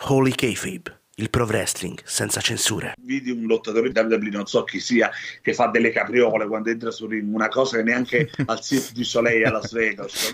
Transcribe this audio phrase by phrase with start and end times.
[0.00, 2.94] Holy Kayfabe, il pro wrestling senza censure.
[3.00, 5.10] Vidi un lottatore di WWE, non so chi sia,
[5.42, 9.02] che fa delle capriole quando entra su ring, una cosa che neanche al Cirque du
[9.02, 10.32] Soleil a Las Vegas.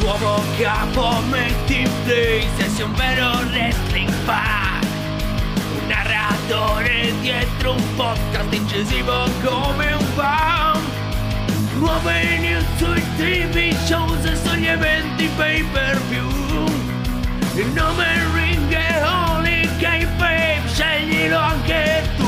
[0.00, 4.65] Nuovo capo metti in play se sei un vero wrestling fan
[6.46, 10.80] narratore dietro un podcast incisivo come un fan
[11.78, 16.28] Nuove news sui tv shows e sugli eventi pay per view
[17.54, 22.26] Il nome ring è Holy K-Babe, sceglilo anche tu.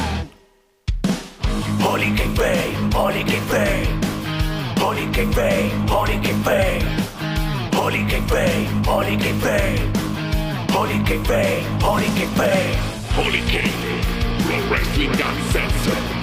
[1.83, 4.07] Holy K-Babe, Holy K-Babe.
[4.81, 6.85] Holy K-Babe, Holy K-Babe.
[7.75, 9.97] Holy K-Babe, Holy K-Babe.
[10.73, 16.19] Holy K-Babe, Holy K-Babe Holy K-Babe, Pro Wrestling Uncensored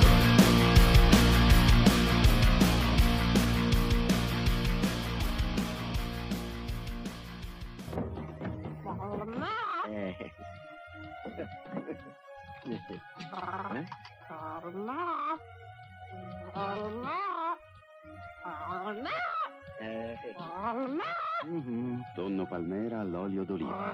[21.45, 23.93] Mhm, Tonno palmera all'olio d'oliva.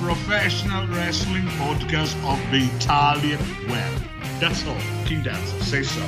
[0.00, 4.02] professional wrestling podcast of the Italian web.
[4.40, 4.76] That's all.
[5.04, 6.02] King Dance, say so.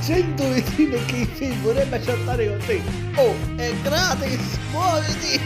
[0.00, 2.82] 100 vicino che vorrebbe chattare con te.
[3.16, 5.40] Oh, è gratis, muoviti!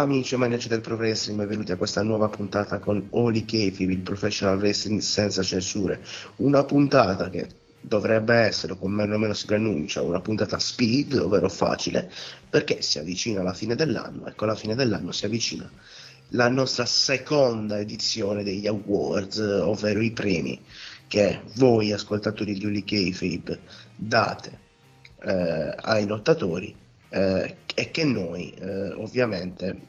[0.00, 3.98] Amici e maniaci del pro wrestling, benvenuti a questa nuova puntata con Oli Kayfabe, il
[3.98, 6.00] professional wrestling senza censure.
[6.36, 7.48] Una puntata che
[7.80, 12.08] dovrebbe essere, come meno meno si preannuncia, una puntata speed, ovvero facile,
[12.48, 15.68] perché si avvicina la fine dell'anno e con la fine dell'anno si avvicina
[16.28, 20.60] la nostra seconda edizione degli awards, ovvero i premi
[21.08, 23.58] che voi ascoltatori di Oli Kayfabe
[23.96, 24.58] date
[25.24, 26.72] eh, ai lottatori
[27.08, 29.86] eh, e che noi eh, ovviamente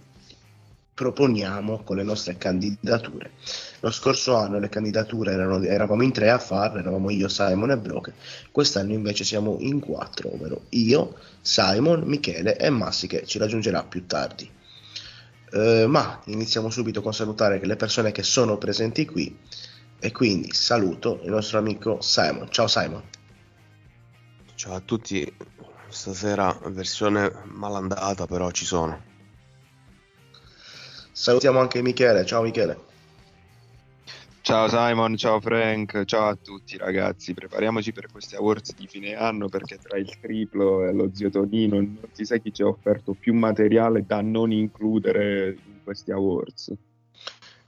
[0.94, 3.32] proponiamo con le nostre candidature.
[3.80, 7.78] Lo scorso anno le candidature erano, eravamo in tre a farle, eravamo io, Simon e
[7.78, 8.14] Brock,
[8.52, 14.06] quest'anno invece siamo in quattro, ovvero io, Simon, Michele e Massi che ci raggiungerà più
[14.06, 14.48] tardi.
[15.52, 19.36] Eh, ma iniziamo subito con salutare le persone che sono presenti qui
[19.98, 22.52] e quindi saluto il nostro amico Simon.
[22.52, 23.02] Ciao Simon.
[24.54, 25.34] Ciao a tutti,
[26.10, 29.00] stasera versione malandata, però ci sono.
[31.12, 32.26] Salutiamo anche Michele.
[32.26, 32.88] Ciao Michele.
[34.42, 37.36] Ciao Simon, ciao Frank, ciao a tutti ragazzi.
[37.36, 41.76] Prepariamoci per questi awards di fine anno perché tra il triplo e lo zio Tonino
[41.76, 46.74] non si sa chi ci ha offerto più materiale da non includere in questi awards.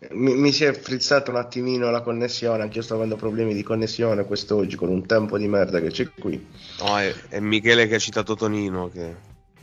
[0.10, 3.62] Mi, mi si è frizzata un attimino la connessione, anche io sto avendo problemi di
[3.62, 6.44] connessione quest'oggi con un tempo di merda che c'è qui.
[6.80, 9.16] No, è, è Michele che ha citato Tonino che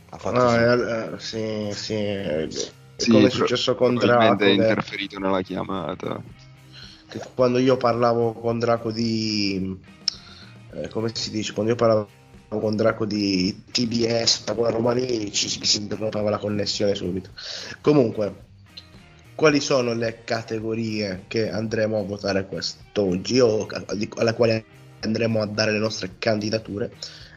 [0.09, 0.39] ha fatto...
[0.39, 1.35] Ah, sì.
[1.37, 2.47] eh, sì, sì, è
[2.95, 4.43] Sì, come è successo con Draco.
[4.43, 6.21] è interferito nella chiamata.
[7.07, 9.77] che quando io parlavo con Draco di
[10.73, 12.07] eh, come si dice quando io parlavo
[12.49, 17.29] con Draco di TBS roba lì ci ci si interrompeva la connessione subito
[17.81, 18.47] comunque
[19.39, 24.61] quali sono le categorie che andremo a votare quest'oggi o a- di- alle quali
[24.99, 26.91] andremo a dare le nostre candidature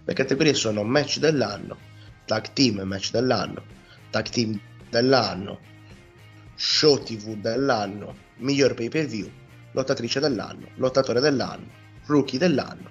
[0.04, 1.78] le categorie sono match dell'anno
[2.26, 3.62] tag team match dell'anno
[4.10, 4.60] tag team
[4.90, 5.60] dell'anno
[6.56, 9.31] show tv dell'anno miglior pay per view
[9.70, 11.66] lottatrice dell'anno, lottatore dell'anno,
[12.06, 12.90] rookie dell'anno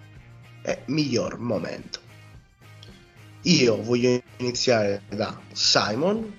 [0.63, 1.99] e miglior momento.
[3.41, 6.33] Io voglio iniziare da Simon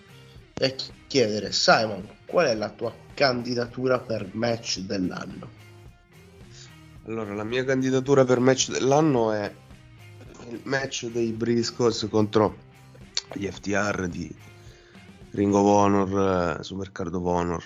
[0.54, 0.74] e
[1.06, 5.50] chiedere Simon qual è la tua candidatura per match dell'anno.
[7.04, 9.52] Allora, la mia candidatura per match dell'anno è
[10.48, 12.56] il match dei Briscoes contro
[13.34, 14.34] gli FTR di
[15.32, 17.62] Ring of Honor, eh, Supercard of Honor.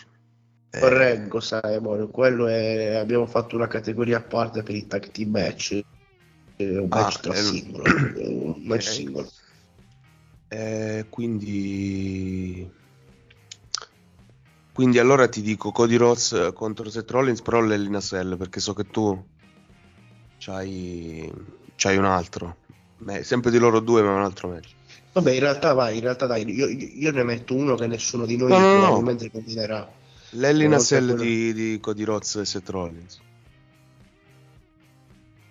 [0.71, 5.31] Eh, Correggo Simon, quello è abbiamo fatto una categoria a parte per i tag team
[5.31, 5.81] match,
[6.57, 9.31] è un Ah, match tra è un- singolo, è un match singolo.
[10.49, 12.85] eh, quindi...
[14.77, 18.85] Quindi allora ti dico Cody Rhodes contro Seth Rollins, però l'Elina Cell, perché so che
[18.85, 19.19] tu
[20.39, 21.33] c'hai,
[21.77, 22.59] c'hai un altro.
[22.99, 24.75] Beh, sempre di loro due, ma un altro match.
[25.15, 28.37] Vabbè, in realtà vai, in realtà dai, io, io ne metto uno che nessuno di
[28.37, 28.81] noi No, no, no.
[28.81, 29.91] probabilmente combinerà.
[30.33, 33.21] L'Elina quello- di, di Cody Rhodes e Seth Rollins.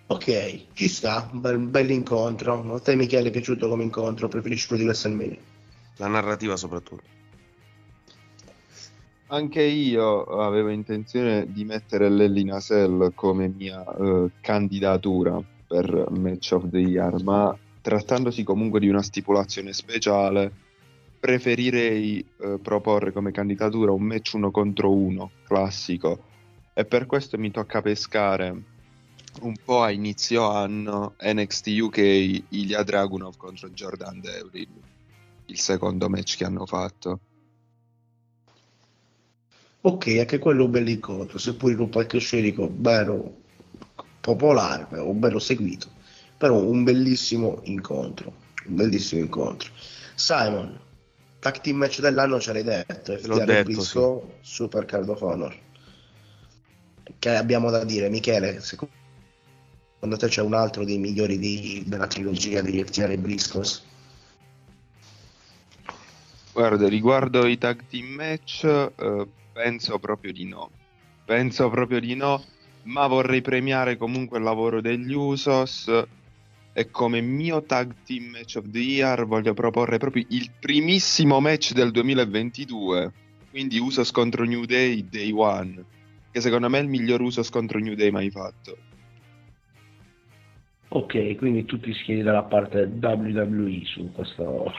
[0.06, 2.74] Ok, ci sta, un bel, bell'incontro.
[2.76, 5.38] A te Michele è piaciuto come incontro, preferisci quello di WrestleMania?
[5.96, 7.15] La narrativa soprattutto.
[9.28, 16.68] Anche io avevo intenzione di mettere Lelly Nasel come mia eh, candidatura per Match of
[16.70, 20.52] the Year, ma trattandosi comunque di una stipulazione speciale,
[21.18, 26.22] preferirei eh, proporre come candidatura un match uno contro uno classico
[26.72, 28.62] e per questo mi tocca pescare
[29.40, 34.70] un po' a inizio anno NXT UK Ilya Dragunov contro Jordan Devlin,
[35.46, 37.20] il secondo match che hanno fatto.
[39.86, 43.42] Ok, anche quello è un bel incontro, seppur in un palcoscenico bello
[44.20, 45.86] popolare, o bello seguito,
[46.36, 48.32] però un bellissimo incontro,
[48.66, 49.70] un bellissimo incontro.
[50.16, 50.76] Simon,
[51.38, 55.56] tag team match dell'anno ce l'hai detto, l'ho FTR detto, Briscoe, Super Card of Honor.
[57.20, 58.60] Che abbiamo da dire, Michele?
[58.60, 58.90] Secondo
[60.18, 63.84] te c'è un altro dei migliori di- della trilogia degli FTR Briscoes?
[66.52, 70.70] Guarda, riguardo i tag team match, eh, penso proprio di no.
[71.24, 72.44] Penso proprio di no,
[72.82, 75.90] ma vorrei premiare comunque il lavoro degli Usos
[76.74, 81.72] e come mio tag team match of the year voglio proporre proprio il primissimo match
[81.72, 83.12] del 2022,
[83.48, 85.82] quindi Usos contro New Day Day One,
[86.30, 88.76] che secondo me è il miglior Usos contro New Day mai fatto.
[90.88, 94.70] Ok, quindi tu ti schieri dalla parte WWE su questo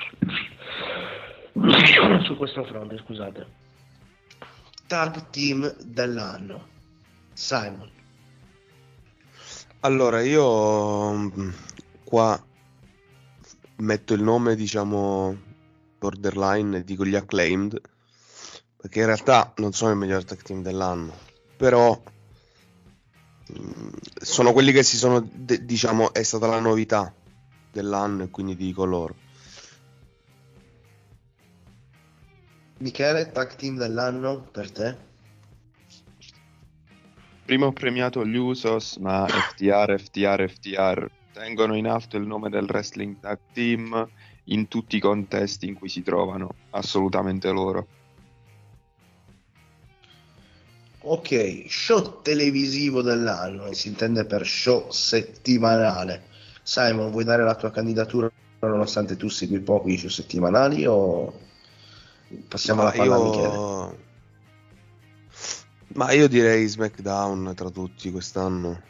[2.23, 3.65] su questo fronte, scusate.
[4.87, 6.65] Tag team dell'anno.
[7.33, 7.91] Simon.
[9.81, 11.49] Allora, io mm,
[12.05, 12.41] qua
[13.75, 15.37] metto il nome, diciamo,
[15.99, 17.81] borderline e dico gli acclaimed,
[18.77, 21.13] perché in realtà non sono il miglior tag team dell'anno,
[21.57, 22.01] però
[23.51, 23.89] mm,
[24.21, 27.13] sono quelli che si sono, diciamo, è stata la novità
[27.73, 29.15] dell'anno e quindi dico loro.
[32.79, 34.95] Michele, tag team dell'anno per te?
[37.43, 42.65] Prima ho premiato gli Usos, ma FTR, FTR, FTR tengono in alto il nome del
[42.65, 44.09] wrestling tag team
[44.45, 47.87] in tutti i contesti in cui si trovano, assolutamente loro.
[51.01, 56.25] Ok, show televisivo dell'anno, si intende per show settimanale.
[56.61, 61.45] Simon, vuoi dare la tua candidatura nonostante tu segui poco i show settimanali o
[62.47, 63.29] passiamo alla Ma palla a io...
[63.29, 64.05] Michele?
[65.95, 68.81] Ma io direi SmackDown tra tutti quest'anno,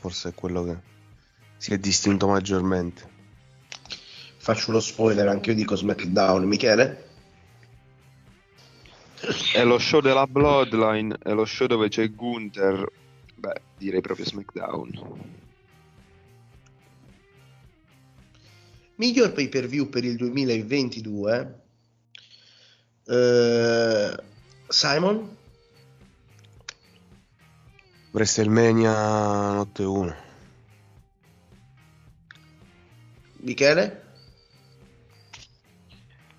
[0.00, 0.76] forse è quello che
[1.58, 3.12] si è distinto maggiormente.
[4.38, 6.44] Faccio lo spoiler, anche io dico SmackDown.
[6.44, 7.08] Michele?
[9.52, 12.90] È lo show della Bloodline, è lo show dove c'è Gunther,
[13.36, 15.42] beh, direi proprio SmackDown.
[18.96, 21.63] Miglior pay per view per il 2022?
[23.06, 24.16] Eh,
[24.68, 25.36] Simon?
[28.12, 30.16] WrestleMania notte 1.
[33.38, 34.02] Michele?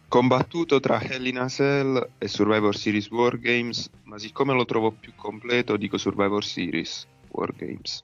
[0.07, 5.13] Combattuto tra Hell in a Cell e Survivor Series Wargames, ma siccome lo trovo più
[5.15, 8.01] completo dico Survivor Series Wargames.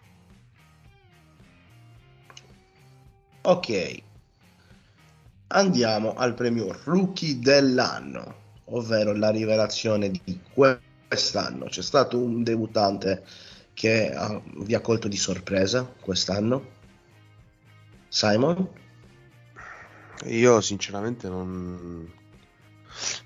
[3.43, 4.03] Ok.
[5.47, 8.40] Andiamo al premio Rookie dell'anno,
[8.71, 11.65] ovvero la rivelazione di quest'anno.
[11.65, 13.23] C'è stato un debuttante
[13.73, 16.79] che ha- vi ha colto di sorpresa quest'anno?
[18.09, 18.67] Simon?
[20.25, 22.07] Io sinceramente non,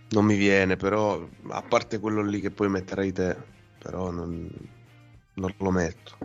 [0.09, 3.35] non mi viene, però a parte quello lì che poi metterai te,
[3.79, 4.49] però non,
[5.33, 6.17] non lo metto.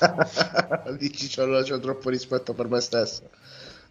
[0.98, 3.30] Dici c'ho, c'ho troppo rispetto per me stesso.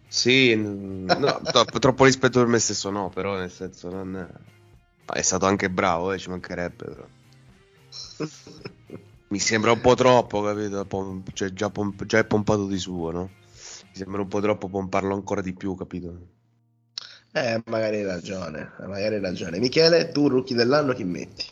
[0.08, 5.12] Sì, no, troppo, troppo rispetto per me stesso no, però nel senso non è...
[5.18, 7.08] è stato anche bravo, eh, ci mancherebbe però.
[9.28, 10.86] Mi sembra un po' troppo, capito?
[11.32, 13.20] Cioè, già, pom- già è pompato di suo, no?
[13.22, 16.18] Mi sembra un po' troppo pomparlo ancora di più, capito?
[17.32, 19.58] Eh, magari hai ragione, magari hai ragione.
[19.58, 21.44] Michele, tu rookie dell'anno chi metti?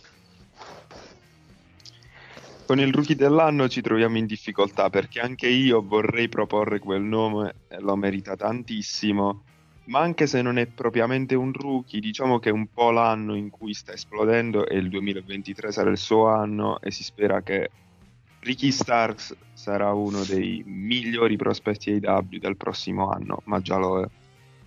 [2.66, 7.56] Con il rookie dell'anno ci troviamo in difficoltà perché anche io vorrei proporre quel nome
[7.68, 9.42] e lo merita tantissimo,
[9.86, 13.50] ma anche se non è propriamente un rookie, diciamo che è un po' l'anno in
[13.50, 17.70] cui sta esplodendo e il 2023 sarà il suo anno e si spera che
[18.40, 24.08] Ricky Starks sarà uno dei migliori prospetti AW del prossimo anno, ma già lo è.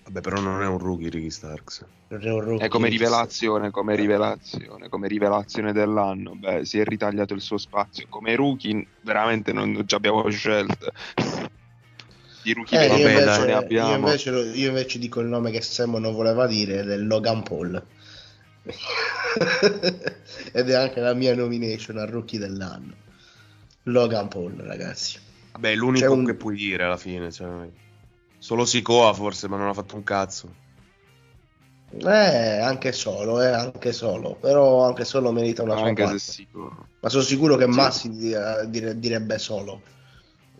[0.08, 1.84] Vabbè, però non è un rookie Ricky Starks.
[2.08, 2.64] Non è un rookie.
[2.64, 6.34] È come rivelazione, come rivelazione, come rivelazione dell'anno.
[6.34, 8.06] Beh, si è ritagliato il suo spazio.
[8.08, 10.92] Come rookie, veramente non ci abbiamo scelte.
[12.42, 13.94] Di rookie Eh, io, non invece, ne io, abbiamo.
[13.96, 17.42] invece, lo- io invece dico il nome che Sammo non voleva dire ed è Logan
[17.42, 17.84] Paul.
[20.52, 22.94] ed è anche la mia nomination al rookie dell'anno.
[23.82, 25.18] Logan Paul, ragazzi.
[25.52, 27.30] Vabbè, è l'unico un- che puoi dire alla fine.
[27.30, 27.68] Cioè...
[28.48, 30.48] Solo Sikoa forse, ma non ha fatto un cazzo.
[32.00, 34.38] Eh, anche solo, eh, anche solo.
[34.40, 36.78] Però anche solo merita una sua Anche se parte.
[37.00, 37.70] Ma sono sicuro che Sì.
[37.70, 38.34] Massi di-
[38.68, 39.82] dire- direbbe solo.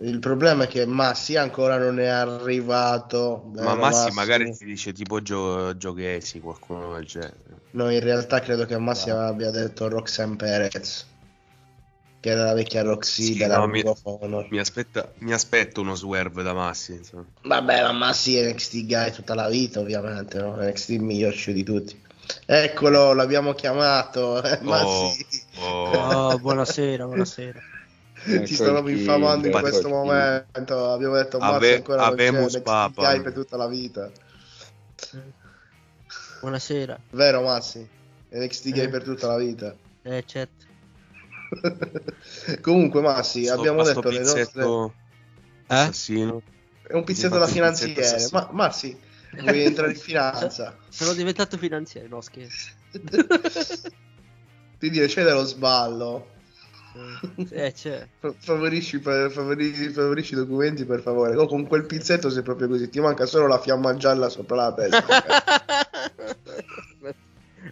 [0.02, 3.50] Il problema è che Massi ancora non è arrivato.
[3.54, 7.36] Ma vero, Massi magari ti dice tipo Gio- Giochesi, qualcuno del genere.
[7.70, 11.06] No, in realtà credo che Massi abbia detto Roxanne Perez,
[12.20, 14.46] che era la vecchia Roxy Sì, della no, mi, Ring of Honor.
[14.50, 16.92] mi aspetta- mi aspetto uno swerve da Massi.
[16.92, 17.24] insomma.
[17.42, 20.56] Vabbè, ma Massi è NXT guy tutta la vita, ovviamente, no?
[20.56, 22.00] NXT il miglior show di tutti.
[22.44, 24.42] Eccolo, l'abbiamo chiamato.
[24.42, 25.24] eh, Massi.
[25.60, 27.58] Oh, buonasera, buonasera.
[28.44, 30.90] Ti stavamo infamando in Ecco questo momento.
[30.92, 33.04] Abbiamo detto Massi Ave- ancora c'è avemus NXT papam.
[33.04, 34.10] guy per tutta la vita.
[36.40, 36.98] Buonasera.
[37.10, 37.88] Vero Massi?
[38.30, 38.88] NXT gay Eh.
[38.88, 39.74] per tutta la vita.
[40.02, 40.66] Eh, certo.
[42.60, 44.42] Comunque Massi, Sto- abbiamo sto detto le nostre...
[44.44, 44.94] pizzetto
[45.66, 46.42] assassino.
[46.82, 48.28] È un pizzetto da fate un pizzetto finanziere.
[48.32, 48.98] Ma Massi,
[49.32, 50.78] vuoi entrare in finanza?
[50.88, 52.70] Sono diventato finanziario, no scherzo.
[54.78, 56.36] Ti dire, c'è dello sballo.
[57.50, 58.06] Eh, c'è.
[58.18, 61.36] Fa- Favorisci, per- favori- favorisci i documenti per favore.
[61.36, 62.88] Oh, con quel pizzetto sei proprio così.
[62.88, 65.06] Ti manca solo la fiamma gialla sopra la testa.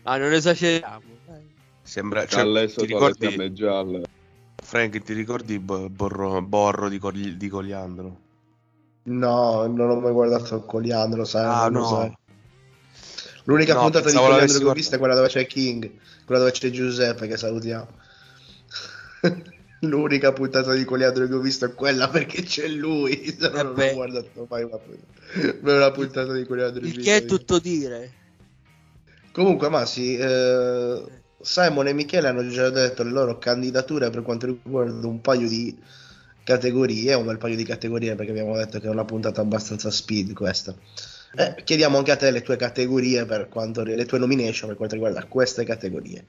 [0.03, 1.16] ah, non esageriamo.
[1.87, 4.03] Sembra, cioè, ti ricordi, gialle.
[4.63, 8.21] Frank, ti ricordi Bo- Borro, Borro di, Cogli- di Coliandro?
[9.05, 11.45] no, non ho mai guardato Coliandro, sai?
[11.47, 11.87] Ah, non lo no.
[11.87, 12.13] sai.
[13.45, 15.93] L'unica No, puntata di Coliandro che ho visto è quella dove c'è King,
[16.25, 17.87] quella dove c'è Giuseppe che salutiamo.
[19.81, 23.27] L'unica puntata di Coliandro che ho visto è quella perché c'è lui.
[23.39, 23.91] Se no non Vabbè.
[23.93, 25.59] ho guardato mai una puntata.
[25.63, 26.85] Non una puntata di Coliandro.
[26.85, 28.11] Il che è tutto dire.
[29.31, 31.03] Comunque, Massi, eh,
[31.47, 35.79] Simon e Michele hanno già detto le loro candidature per quanto riguarda un paio di
[36.43, 40.33] categorie, un bel paio di categorie perché abbiamo detto che è una puntata abbastanza speed
[40.33, 40.75] questa.
[41.37, 44.97] Eh, chiediamo anche a te le tue categorie per quanto le tue nomination per quanto
[44.97, 46.25] riguarda queste categorie.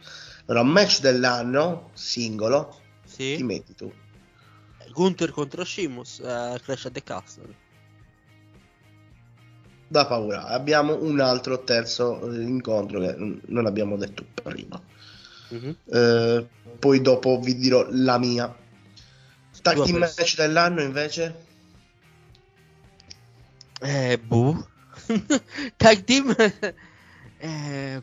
[0.45, 3.33] Allora, match dell'anno singolo, Sì.
[3.37, 3.91] chi metti tu?
[4.93, 7.55] Gunther contro Shimus, eh, Clash at the Castle.
[9.87, 10.47] Da paura.
[10.47, 14.66] Abbiamo un altro terzo eh, incontro che non abbiamo detto prima.
[15.49, 15.77] Mhm.
[15.85, 16.47] Eh,
[16.79, 18.55] poi dopo vi dirò la mia.
[19.61, 21.45] Tag team match dell'anno invece?
[23.81, 24.67] Eh, boh.
[25.77, 26.35] Tag team.
[27.37, 28.01] eh,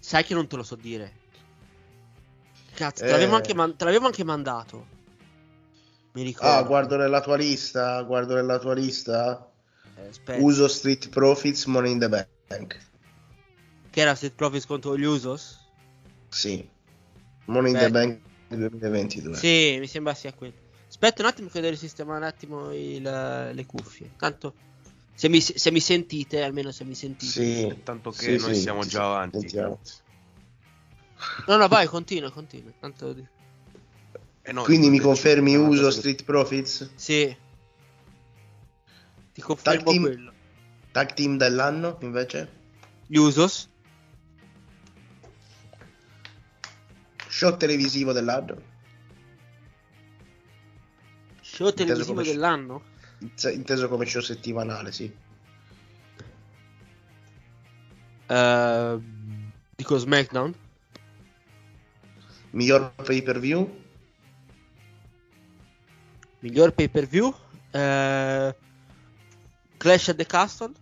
[0.00, 1.22] sai che non te lo so dire.
[2.74, 3.36] Cazzo, te l'avevo, Eh.
[3.36, 4.86] anche, man- te l'avevo anche mandato.
[6.12, 6.54] Mi ricordo.
[6.54, 9.48] Ah, guardo nella tua lista, guardo nella tua lista.
[9.96, 10.38] Eh.
[10.38, 12.92] Uso Street Profits Money in the Bank.
[13.94, 15.56] Che era Street Profits contro gli Usos?
[16.28, 16.68] Sì.
[17.44, 19.36] Money in the Bank 2022.
[19.36, 20.54] Sì, mi sembra sia quello.
[20.88, 24.10] Aspetta un attimo che devo sistemare un attimo il- le cuffie.
[24.16, 24.56] Tanto,
[25.14, 27.30] se mi, se mi sentite, almeno se mi sentite.
[27.30, 27.82] Sì.
[27.84, 29.38] Tanto che Sì, noi sì, siamo sì, già avanti.
[29.38, 29.80] sentiamo.
[31.46, 32.72] No, no, vai, continua, continua.
[32.80, 33.14] Tanto
[34.42, 36.90] Eh no, Quindi mi confermi uso Street Profits?
[36.96, 37.32] Sì.
[39.32, 40.32] Ti confermo Tag team, quello.
[40.90, 42.50] tag team dell'anno invece?
[43.06, 43.70] Gli Usos?
[47.44, 48.56] Show televisivo dell'anno?
[51.42, 52.82] Show Inteso televisivo come- dell'anno?
[53.18, 55.14] Inteso- Inteso come show settimanale, sì.
[58.26, 58.98] Eh,
[59.76, 60.54] dico SmackDown?
[62.52, 63.82] Miglior pay per view?
[66.38, 67.34] Miglior pay per view?
[67.72, 68.54] Eh,
[69.76, 70.72] Clash at the Castle?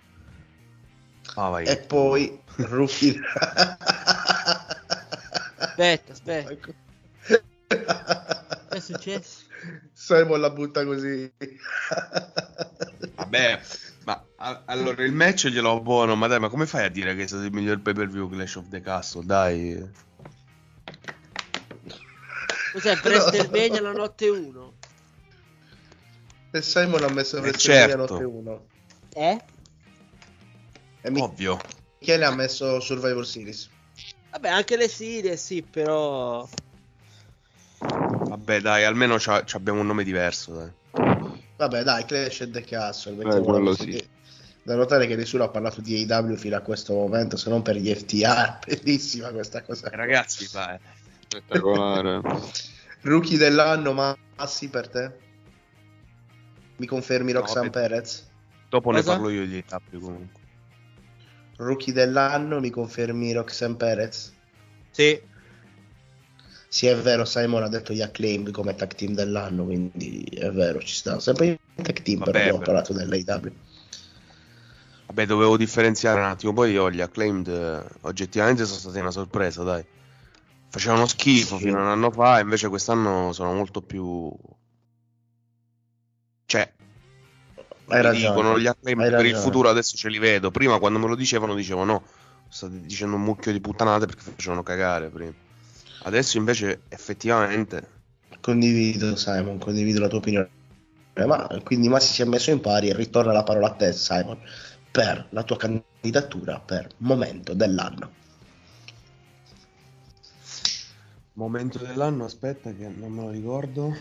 [1.35, 1.67] Ah, vai.
[1.67, 3.19] E poi rookie.
[5.73, 6.55] Aspetta, aspetta.
[7.67, 9.45] Che è successo?
[9.93, 11.33] Simon la butta così.
[13.15, 13.61] Vabbè,
[14.05, 17.23] ma a- allora il match glielo buono, ma dai, ma come fai a dire che
[17.25, 19.25] è stato il miglior pay per view Clash of the Castle?
[19.25, 19.91] Dai.
[22.73, 22.99] Cos'è?
[23.03, 24.73] WrestleMania la notte 1?
[26.53, 28.13] E Simon ha messo Eh, WrestleMania certo.
[28.13, 28.67] notte 1.
[29.15, 29.41] Eh?
[31.03, 31.59] E Ovvio.
[32.01, 33.69] Michele ha messo Survivor Series.
[34.33, 36.49] Vabbè, anche le serie, sì, però...
[37.79, 40.71] Vabbè, dai, almeno c'ha- c'abbiamo un nome diverso, dai.
[41.57, 43.37] Vabbè, dai, Clash e The Castle.
[43.37, 44.03] Eh, quello sì.
[44.63, 47.77] Da notare che nessuno ha parlato di AEW fino a questo momento, se non per
[47.77, 48.59] gli FTR.
[48.67, 49.91] Bellissima questa cosa.
[49.91, 50.79] Eh, Ragazzi, vai.
[51.29, 52.21] Spettacolare.
[53.03, 53.93] Rookie dell'anno,
[54.37, 55.13] Massi per te?
[56.77, 57.69] Mi confermi No, Roxanne.
[57.69, 58.31] Perez?
[58.71, 59.13] Dopo ne Cosa?
[59.13, 60.41] parlo io di AEW comunque.
[61.57, 64.33] Rookie dell'anno, mi confermi Roxanne Perez?
[64.91, 65.21] Sì.
[66.69, 70.81] Sì, è vero, Simon ha detto gli acclaimed come tag team dell'anno, quindi è vero,
[70.81, 71.21] ci sta.
[71.21, 73.53] Sempre in tag team, Vabbè, però abbiamo parlato dell'AEW.
[75.07, 76.55] Vabbè, dovevo differenziare un attimo.
[76.55, 79.85] Poi io gli acclaimed eh, oggettivamente sono stati una sorpresa, dai.
[80.71, 81.65] Facevano schifo Sì.
[81.65, 84.33] fino a un anno fa, invece quest'anno sono molto più.
[87.87, 88.35] Hai ragione.
[88.35, 89.45] dicono gli acclaimed hai per il ragione.
[89.45, 90.51] futuro adesso ce li vedo.
[90.51, 92.05] Prima quando me lo dicevano dicevo no,
[92.49, 95.33] state dicendo un mucchio di puttanate perché facevano cagare prima.
[96.05, 98.01] Adesso invece effettivamente
[98.43, 100.51] Condivido, Simon, condivido la tua opinione.
[101.15, 104.37] Ma quindi Massi si è messo in pari e ritorna la parola a te, Simon,
[104.91, 108.21] per la tua candidatura per momento dell'anno.
[111.35, 113.97] Momento dell'anno, aspetta che non me lo ricordo.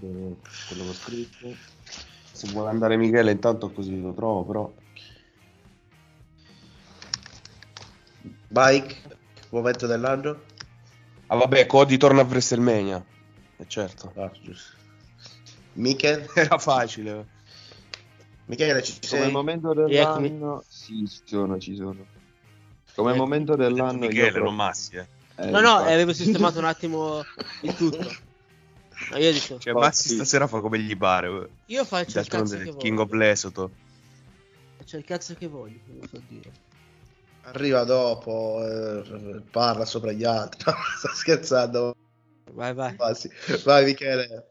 [0.00, 1.54] Quello che ho scritto.
[2.34, 4.72] Se vuole andare Michele intanto così lo trovo, però.
[8.48, 8.96] Bike,
[9.50, 10.42] momento dell'anno?
[11.28, 13.04] Ah vabbè, Cody torna a WrestleMania.
[13.56, 14.12] E certo.
[14.16, 14.32] Ah.
[15.74, 16.28] Michele?
[16.34, 17.26] Era facile.
[18.46, 19.32] Michele, ci Come sei?
[19.32, 20.28] momento Rieccomi.
[20.28, 22.04] dell'anno, sì, ci sono, ci sono.
[22.96, 23.20] Come Ecco.
[23.20, 25.06] momento dell'anno, io Michele, pro- non Massi, eh.
[25.36, 25.92] eh, No, no, infatti.
[25.92, 27.24] avevo sistemato un attimo
[27.60, 28.10] il tutto.
[29.10, 30.14] Ma io dico, Cioè, Massi sì.
[30.14, 31.48] stasera fa come gli pare.
[31.66, 33.02] io faccio il cazzo che King voglio.
[33.02, 33.70] of Lesotho.
[34.78, 36.50] Faccio il cazzo che voglio, non so dire.
[37.42, 40.62] Arriva dopo, eh, parla sopra gli altri.
[40.70, 41.94] No, sto scherzando.
[42.52, 42.94] Vai, vai.
[42.98, 43.30] Massi.
[43.64, 44.48] Vai, Michele.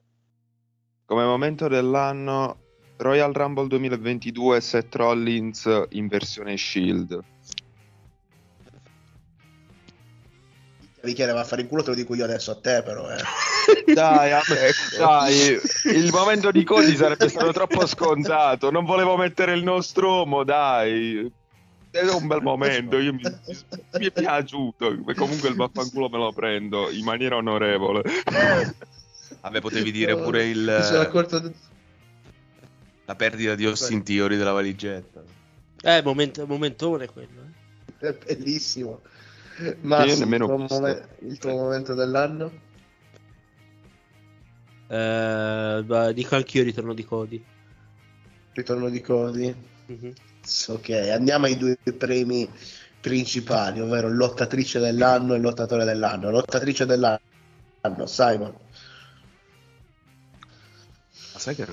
[1.06, 2.58] Come momento dell'anno,
[2.97, 7.23] Royal Rumble 2022 Seth Rollins in versione Shield.
[11.01, 13.10] Michele va a fare in culo, te lo dico io adesso a te, però.
[13.12, 13.17] Eh.
[13.93, 15.59] Dai, a me- dai,
[15.95, 18.71] il momento di Cody sarebbe stato troppo scontato.
[18.71, 21.31] Non volevo mettere il Nostromo, dai.
[21.91, 24.97] È un bel momento, io mi, mi è piaciuto.
[25.15, 28.01] Comunque il vaffanculo me lo prendo in maniera onorevole.
[29.41, 30.63] Vabbè, potevi dire pure il,
[33.05, 35.21] la perdita di Austin Theory della valigetta.
[35.81, 37.41] Eh, moment- momentone quello.
[37.99, 38.07] eh.
[38.07, 39.01] È bellissimo.
[39.81, 40.03] Ma
[41.19, 42.51] il tuo momento dell'anno?
[44.93, 47.43] Eh, dico anch'io il ritorno di Cody.
[48.53, 49.56] Ritorno di Cody.
[49.88, 50.13] Mhm.
[50.67, 52.47] Ok, andiamo ai due premi
[53.01, 56.29] principali, ovvero lottatrice dell'anno e lottatore dell'anno.
[56.29, 58.56] Lottatrice dell'anno, Simon.
[61.34, 61.65] Ma sai che.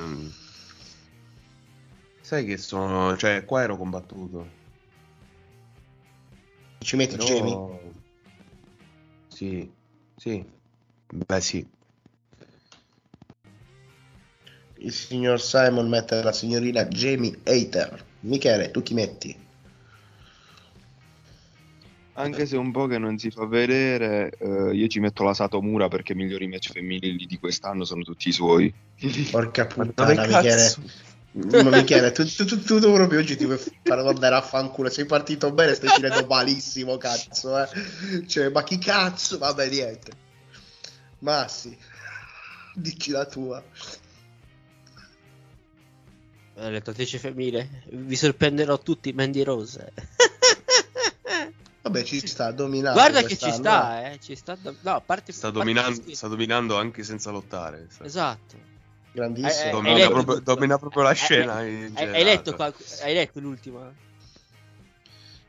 [2.22, 3.16] Sai che sono...
[3.18, 4.48] Cioè, qua ero combattuto.
[6.78, 7.28] Ci metti Però...
[7.28, 7.92] Jamie?
[9.28, 9.70] Sì,
[10.16, 10.42] sì.
[11.12, 11.78] Beh, sì.
[14.82, 18.02] Il signor Simon mette la signorina Jamie Hater.
[18.20, 19.48] Michele, tu chi metti?
[22.14, 25.88] Anche se un po' che non si fa vedere, eh, io ci metto la Satomura
[25.88, 28.72] perché i migliori match femminili di quest'anno sono tutti i suoi.
[29.30, 30.74] Porca puttana, Michele.
[31.32, 34.88] Ma Michele, tu, tu, tu, tu proprio oggi ti vuoi fare andare a fanculo.
[34.88, 37.62] Sei partito bene, stai finendo malissimo, cazzo.
[37.62, 38.26] Eh.
[38.26, 39.36] Cioè, ma chi cazzo?
[39.36, 40.10] Vabbè, niente.
[41.18, 41.76] Ma sì,
[42.74, 43.62] dici la tua.
[46.60, 47.84] Eh, Lottatrice femminile.
[47.90, 49.92] Vi sorprenderò tutti, Mandy Rose.
[51.82, 52.98] Vabbè, ci sta dominando.
[53.00, 54.18] Guarda che ci sta, eh.
[54.20, 54.54] Ci sta.
[54.60, 55.32] do- No, a parte.
[55.32, 57.86] Sta parte dominando, sta dominando anche senza lottare.
[57.90, 58.56] Sta- Esatto.
[58.56, 58.68] eh.
[59.12, 59.64] Grandissimo.
[59.64, 61.62] Eh, eh, Domina, hai letto proprio, domina proprio la Eh, scena.
[61.64, 63.92] eh, in Hai, hai letto qua- hai letto l'ultima?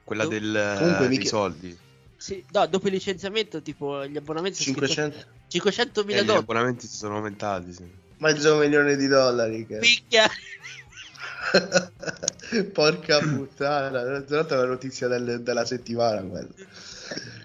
[0.06, 1.78] Quella del, Comunque, dei soldi.
[2.16, 6.44] Sì, no, dopo il licenziamento, tipo gli abbonamenti sono 500 500 E mila gli dollari.
[6.44, 7.86] abbonamenti si sono aumentati, sì.
[8.18, 9.66] mezzo milione di dollari.
[9.68, 9.78] Che...
[9.78, 10.30] Picchia.
[12.74, 16.48] Porca puttana, è la notizia del- della settimana quella.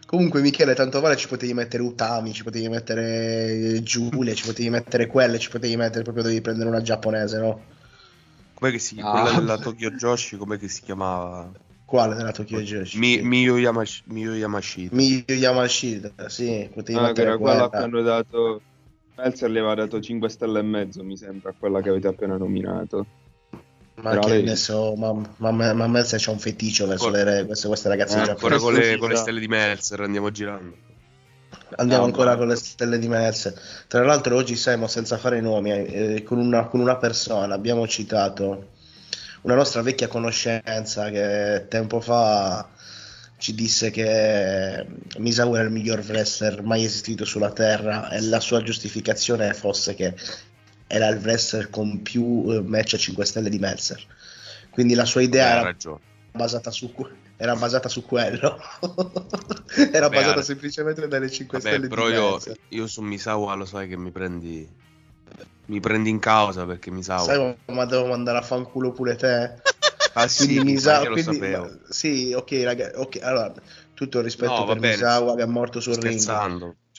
[0.06, 5.06] Comunque Michele, tanto vale ci potevi mettere Utami, ci potevi mettere Giulia, ci potevi mettere
[5.06, 7.60] quelle, ci potevi mettere proprio dovevi prendere una giapponese, no?
[8.54, 9.10] Com'è che si Ah.
[9.10, 11.50] quella della Tokyo Joshi, com'è che si chiamava?
[11.84, 12.98] Quale della Tokyo Joshi?
[12.98, 14.94] Mi, Miyu Yamash- Miyu Yamashita.
[14.94, 17.84] Miyu Yamashita, sì, potevi Ah, che mettere era quella a quella.
[17.84, 18.62] hanno dato.
[19.16, 23.06] Melzer le aveva dato 5 stelle e mezzo, mi sembra, quella che avete appena nominato.
[24.02, 27.08] Ma Però che lei- ne so, ma, ma, ma, ma Melzer c'ha un feticcio verso
[27.08, 30.30] le re, queste, queste ragazze Eh, Ancora con le, con le stelle di Melzer andiamo
[30.30, 30.76] girando.
[31.76, 33.54] Andiamo No, ancora ma- con le stelle di Melzer.
[33.88, 38.74] Tra l'altro oggi siamo senza fare nomi, eh, con, una, con una persona abbiamo citato
[39.42, 42.68] una nostra vecchia conoscenza che tempo fa
[43.38, 44.86] ci disse che
[45.18, 50.14] Misawa era il miglior wrestler mai esistito sulla Terra e la sua giustificazione fosse che
[50.86, 54.04] era il wrestler con più eh, match a 5 stelle di Meltzer.
[54.70, 56.00] Quindi la sua idea ha era ragione.
[56.32, 56.92] basata su,
[57.36, 58.58] era basata su quello.
[59.92, 62.56] era Beh, basata semplicemente dalle 5 Vabbè, stelle però di io, Meltzer.
[62.68, 64.68] io su Misawa lo sai che mi prendi
[65.68, 69.54] mi prendi in causa perché Misawa Sai, ma devo mandare a fanculo pure te.
[70.14, 73.52] ah sì, quindi Misawa, quindi- ma- sì, ok, raga, ok, allora,
[73.94, 76.20] tutto il rispetto No, per bene, Misawa che è morto sul ring,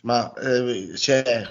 [0.03, 1.47] ma eh, cioè,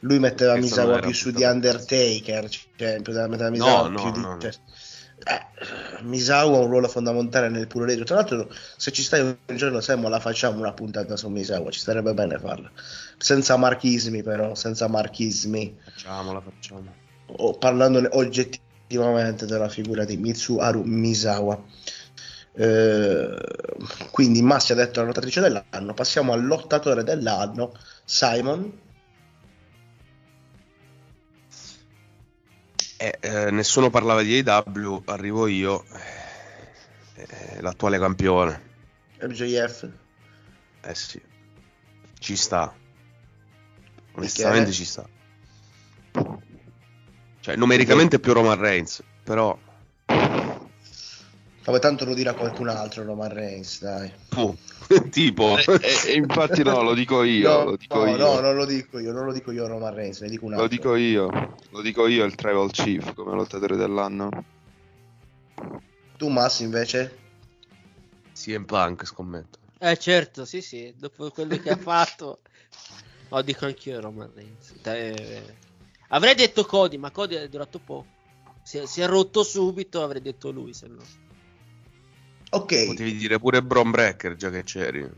[0.00, 1.44] lui metteva Scherzando, Misawa più su di.
[1.44, 4.20] Undertaker, cioè, metteva Misawa no, più di...
[4.20, 4.38] no, no.
[4.40, 4.52] cioè,
[5.24, 8.04] eh, Misawa ha un ruolo fondamentale nel puro regio.
[8.04, 11.70] Tra l'altro, se ci stai un giorno, Semo, la facciamo una puntata su Misawa.
[11.70, 12.70] Ci starebbe bene farla.
[13.18, 15.76] Senza marchismi, però, senza marchismi.
[15.84, 16.94] facciamola facciamo
[17.36, 21.62] O parlandone oggettivamente della figura di Mitsuharu Misawa.
[22.52, 23.36] Eh,
[24.10, 25.92] quindi Massi ha detto la lottatrice dell'anno.
[25.92, 28.88] Passiamo al lottatore dell'anno, Simon.
[33.02, 35.86] Eh, eh, nessuno parlava di AW, arrivo io,
[37.14, 38.68] eh, l'attuale campione.
[39.22, 39.88] MJF.
[40.82, 41.18] Eh sì,
[42.18, 42.76] ci sta.
[44.12, 45.08] Onestamente ci sta.
[47.40, 49.58] Cioè, numericamente è più Roman Reigns, però...
[51.64, 54.10] Vabbè, tanto lo dirà qualcun altro, Roman Reigns, dai.
[54.28, 54.56] Puh,
[55.10, 55.56] tipo...
[55.56, 58.16] E, e- e infatti no, lo dico io, no, lo dico no, io.
[58.16, 60.66] no, non lo dico io, non lo dico io Roman Reigns, ne dico un altro.
[60.66, 64.28] Lo dico io, lo dico io il Tribal Chief come lottatore dell'anno.
[66.16, 67.18] Tu Massi invece?
[68.34, 69.58] CM Punk, scommetto.
[69.78, 72.40] Eh certo, sì sì, dopo quello che ha fatto.
[73.28, 74.74] No, dico anch'io Roman Reigns.
[74.82, 75.56] Eh,
[76.08, 78.06] Avrei detto Cody, ma Cody è durato poco.
[78.62, 81.02] Si è, si è rotto subito, avrei detto lui, se no.
[82.52, 85.08] Ok, Potevi dire pure Bron Breaker, già che c'eri.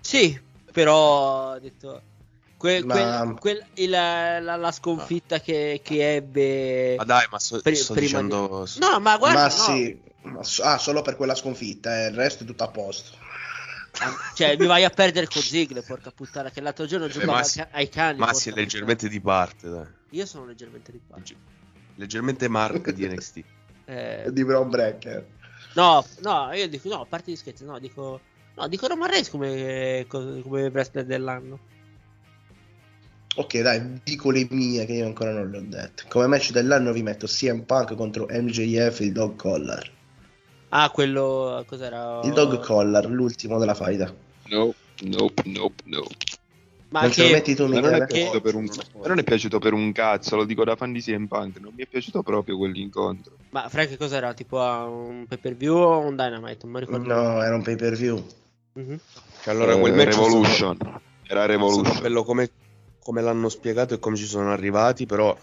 [0.00, 0.38] Sì,
[0.72, 2.02] però ho detto
[2.56, 7.60] que- Ma- quel- quel- il- la, la sconfitta che, che ebbe Ma dai, ma so-
[7.60, 8.66] pri- sto prima di- dicendo...
[8.78, 9.50] No, ma guarda, ma no.
[9.50, 13.18] sì, ma ah, solo per quella sconfitta, eh, il resto è tutto a posto.
[14.34, 17.58] Cioè, mi vai a perdere con Ziggler, porca puttana, che l'altro giorno giocava Eh, Massi-
[17.58, 18.18] ca- ai cani.
[18.18, 19.86] Massi è porca leggermente di parte, dai.
[20.10, 21.36] Io sono leggermente di parte.
[21.96, 23.44] Leggermente Mark di NXT.
[23.84, 25.24] Eh, Di Brown Breaker.
[25.74, 28.20] No, no, io dico, no, a parte gli scherzi, no, dico,
[28.54, 31.58] no, dico Roman Reigns come, come wrestler dell'anno.
[33.36, 36.04] Ok, dai, dico le mie che io ancora non le ho dette.
[36.08, 39.90] Come match dell'anno vi metto CM Punk contro MJF il Dog Collar.
[40.68, 42.20] Ah, quello, cos'era?
[42.22, 44.12] Il Dog Collar, l'ultimo della faida.
[44.48, 46.14] Nope, nope, nope, nope.
[46.94, 48.06] Ma non ce lo che, metti tu, Ma non, è Michele?
[48.06, 48.64] piaciuto per un,
[49.00, 51.72] ma non è piaciuto per un cazzo, lo dico da fan di CM Punk, non
[51.74, 53.36] mi è piaciuto proprio quell'incontro.
[53.50, 54.32] ma Frank cos'era?
[54.32, 56.58] Tipo a un pay per view o un Dynamite?
[56.62, 57.12] Non mi ricordo.
[57.12, 58.24] No, era un pay per view.
[58.74, 58.98] Mhm.
[59.42, 60.76] Cioè, allora, quel Eh, match è stato- Revolution.
[60.80, 62.00] Era è stato Revolution.
[62.00, 62.50] bello come,
[63.00, 65.36] come l'hanno spiegato e come ci sono arrivati, però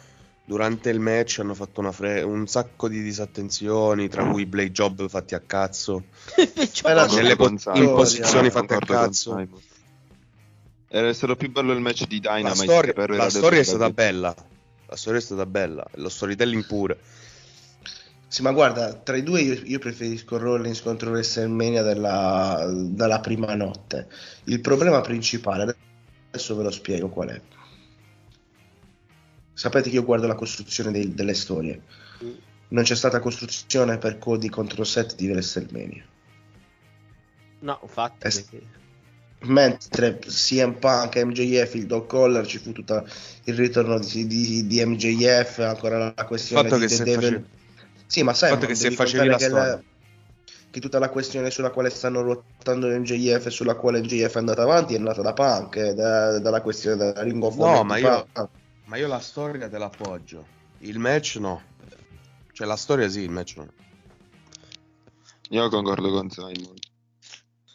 [0.46, 5.08] durante il match hanno fatto una fre- un sacco di disattenzioni, tra cui blade job
[5.10, 6.06] fatti a cazzo,
[7.16, 9.32] nelle po- in posizioni fatte a con cazzo.
[9.32, 9.60] Simon.
[10.94, 13.90] Era stato più bello il match di La Dynamite storia, però la storia è stata
[13.92, 14.36] bella.
[14.88, 15.86] La storia è stata bella.
[15.96, 17.00] Lo storytelling pure.
[18.28, 23.56] Sì, ma guarda, tra i due io, io preferisco Rollins contro WrestleMania della, dalla prima
[23.56, 24.10] notte.
[24.46, 25.78] Il problema principale,
[26.30, 27.42] adesso ve lo spiego qual è.
[29.54, 31.82] Sapete che io guardo la costruzione dei- delle storie.
[32.70, 36.06] Non c'è stata costruzione per Cody contro Seth di WrestleMania.
[37.60, 38.30] No, infatti.
[38.32, 38.42] Sì.
[38.44, 38.80] perché-
[39.44, 43.04] Mentre CM Punk, MJF, il Dog Collar, ci fu tutto
[43.46, 47.34] il ritorno di, di- di MJF, ancora la questione fatto di che The Devil.
[47.34, 47.46] face-
[48.06, 49.84] Sì, ma sai, fatto che se facevi la che storia.
[50.70, 54.62] che tutta la questione sulla quale stanno ruotando MJF e sulla quale MJF è andato
[54.62, 58.28] avanti è nata da Punk, eh, da- dalla questione della Ring of No, ma io,
[58.86, 60.46] ma io la storia te l'appoggio.
[60.80, 61.62] Il match no.
[62.52, 63.68] Cioè la storia sì, il match no.
[65.50, 66.76] Io concordo con Simon.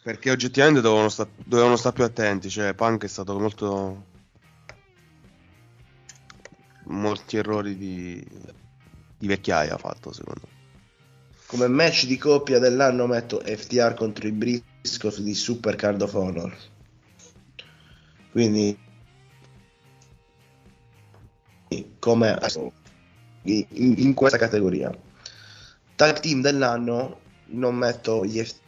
[0.07, 2.49] Perché oggettivamente dovevano, sta- dovevano stare più attenti.
[2.49, 4.05] Cioè, Punk è stato molto.
[6.85, 8.25] Molti errori di,
[9.17, 10.55] di vecchiaia ha fatto, secondo me.
[11.47, 16.57] Come match di coppia dell'anno metto FTR contro i Briscoes di Super Card of Honor.
[18.31, 18.79] Quindi
[21.99, 22.39] come
[23.41, 24.89] in, in questa categoria.
[25.97, 28.65] Tag team dell'anno non metto gli FTR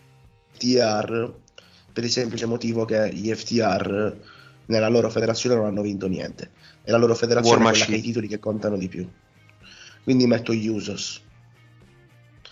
[1.91, 4.17] per il semplice motivo che gli FTR
[4.67, 6.51] nella loro federazione non hanno vinto niente.
[6.83, 9.07] E la loro federazione è ha i titoli che contano di più.
[10.03, 11.21] Quindi metto gli Usos.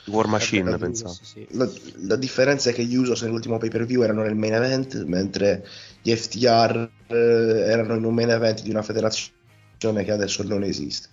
[0.06, 1.17] War Machine, la, pensavo.
[1.50, 1.70] la,
[2.06, 5.67] la differenza è che gli Usos nell'ultimo pay per view erano nel main event, mentre
[6.02, 11.10] gli FTR eh, erano in un main event di una federazione che adesso non esiste,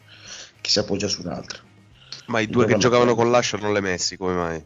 [0.61, 1.59] che si appoggia su un'altra.
[2.27, 4.65] Ma i due che giocavano con l'Asher non le messi, come mai?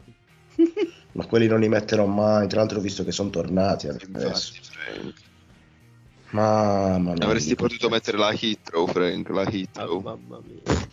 [1.19, 4.53] Ma quelli non li metterò mai, tra l'altro ho visto che sono tornati adesso.
[6.31, 7.25] Mamma mia.
[7.25, 9.99] Avresti potuto mettere la hit row, Frank, la hit row.
[10.01, 10.87] Mamma mia.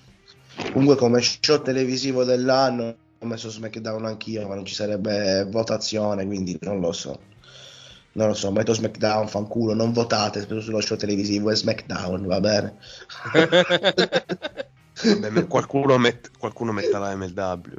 [0.72, 6.58] Comunque come show televisivo dell'anno ho messo SmackDown anch'io, ma non ci sarebbe votazione, quindi
[6.62, 7.20] non lo so.
[8.14, 12.78] Non lo so, metto SmackDown, fanculo, non votate sullo show televisivo, è SmackDown, va bene.
[15.20, 17.74] Vabbè, qualcuno, met- qualcuno metta la MLW.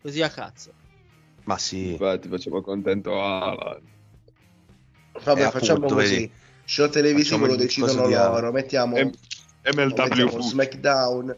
[0.00, 0.80] Così a cazzo.
[1.44, 1.90] Ma sì.
[1.92, 3.80] Infatti facciamo contento Alan.
[5.24, 6.14] Vabbè, Eh, facciamo appunto, così.
[6.14, 6.30] vedi.
[6.64, 9.10] Show televisivo lo decidono di loro, mettiamo, M-
[9.74, 10.40] MLW mettiamo.
[10.40, 11.36] SmackDown,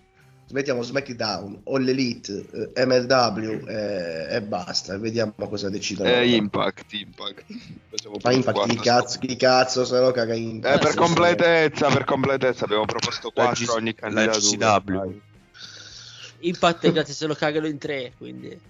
[0.53, 6.11] mettiamo SmackDown, All Elite, eh, MLW eh, e basta, vediamo cosa decidono.
[6.11, 6.35] Eh.
[6.35, 7.45] Impact, Impact.
[7.89, 10.85] Facciamo Ma Impact, chi cazzo, chi cazzo se lo caga Eh, Impact?
[10.85, 14.79] per completezza, per completezza abbiamo proposto La 4 G- ogni la candidatura.
[14.79, 15.21] GCW.
[16.41, 18.61] Impact grazie se lo cagano in tre, quindi.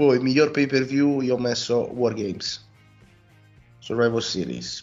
[0.00, 2.66] Poi, miglior pay per view, io ho messo Wargames,
[3.80, 4.82] Survivor Series.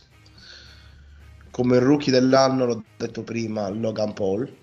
[1.50, 4.56] Come rookie dell'anno, l'ho detto prima, Logan Paul.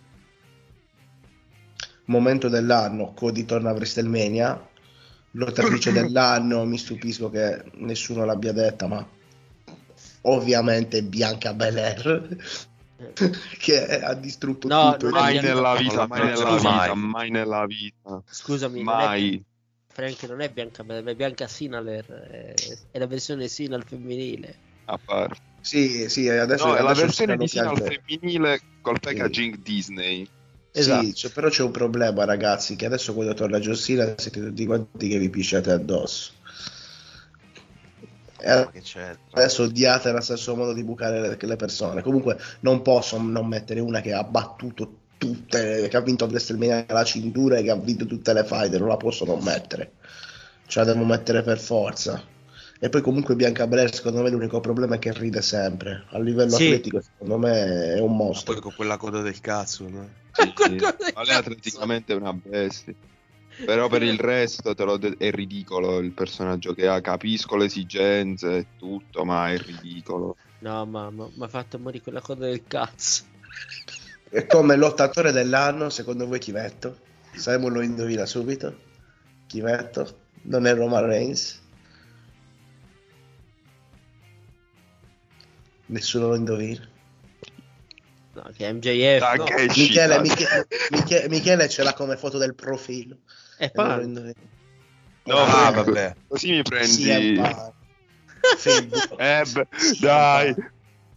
[2.05, 4.69] Momento dell'anno, Cody torna a WrestleMania.
[5.33, 9.05] Lottatrice dell'anno, mi stupisco che nessuno l'abbia detta, ma
[10.21, 12.37] ovviamente Bianca Belair,
[13.59, 15.11] che ha distrutto No, tutto.
[15.11, 16.97] Mai nella vita, mai la nella vita, mai.
[16.97, 18.23] mai nella vita.
[18.25, 19.45] Scusami, non è- Mai.
[19.95, 22.05] Frank non è Bianca Belair, è Bianca Sinaler,
[22.91, 24.59] è, la versione Sinal femminile.
[24.87, 25.39] A parte.
[25.61, 30.29] Sì, sì, adesso No, è la versione di Sinal femminile col packaging Disney.
[30.73, 31.07] Esatto.
[31.07, 34.67] Sì, c'è- però c'è un problema, ragazzi, che adesso quando torna John Cena siete tutti
[34.67, 36.33] quanti che vi pisciate addosso.
[38.41, 39.17] E che c'è?
[39.31, 42.03] adesso odiate lo stesso modo di bucare le, le persone.
[42.03, 47.05] Comunque non posso non mettere una che ha battuto tutte, che ha vinto WrestleMania la
[47.05, 49.93] cintura e che ha vinto tutte le fight, non la posso non mettere.
[50.67, 52.23] Ce la devo mettere per forza.
[52.81, 56.05] E poi comunque Bianca Belair secondo me l'unico problema è che ride sempre.
[56.11, 56.65] A livello Sì.
[56.65, 58.53] atletico secondo me è un Ma mostro.
[58.55, 60.11] poi con quella coda del cazzo, no?
[60.33, 60.77] Sì, sì.
[61.15, 62.95] Ma lei atleticamente è una bestia.
[63.65, 67.01] Però per il resto te lo de- è ridicolo il personaggio che ha.
[67.01, 70.37] Capisco le esigenze e tutto, ma è ridicolo.
[70.61, 73.25] No, ma mi ha fatto morire quella coda del cazzo.
[74.37, 76.99] E come lottatore dell'anno, secondo voi chi metto?
[77.37, 78.81] Simon lo indovina subito.
[79.47, 80.23] Chi metto?
[80.43, 81.63] Non è Roman Reigns.
[85.87, 86.85] Nessuno lo indovina.
[88.33, 89.35] No, che MJF.
[89.37, 89.45] No.
[89.45, 90.21] che Michele.
[90.21, 93.19] Michele, Michele, Michele ce l'ha come foto del profilo.
[93.57, 94.35] E indovina.
[95.27, 96.17] No, Ah, vabbè.
[96.27, 97.41] Così mi Sì, è prendi.
[98.59, 99.21] Facebook.
[99.21, 99.69] Eh, beh,
[100.01, 100.55] dai.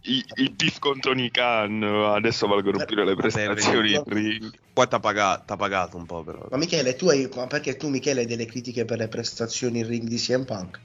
[0.08, 4.50] I- Il beef con Tony Khan adesso valgono più le prestazioni in ring.
[4.72, 6.46] Poi t'ha pagato, t'ha pagato un po' però.
[6.50, 9.86] Ma Michele, tu hai, ma perché tu Michele hai delle critiche per le prestazioni in
[9.86, 10.80] ring di CM Punk?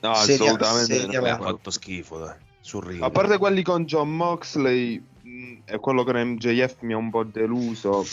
[0.00, 0.94] No, Seria- assolutamente.
[0.98, 1.24] seria- no.
[1.24, 2.36] Beh, ha fatto schifo, dai.
[2.60, 3.02] Sul ring.
[3.02, 7.24] A parte quelli con John Moxley mh, e quello con MJF mi ha un po'
[7.24, 8.04] deluso.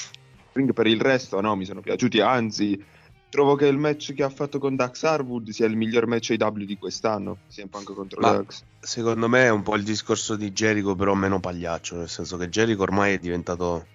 [0.54, 2.84] Ring per il resto no, mi sono piaciuti, anzi
[3.30, 6.66] trovo che il match che ha fatto con Dax Harwood sia il miglior match AW
[6.66, 8.64] di quest'anno, sia Punk contro Ma- Dax.
[8.82, 12.50] Secondo me è un po' il discorso di Jericho, però meno pagliaccio, nel senso che
[12.50, 13.86] Jericho ormai è diventato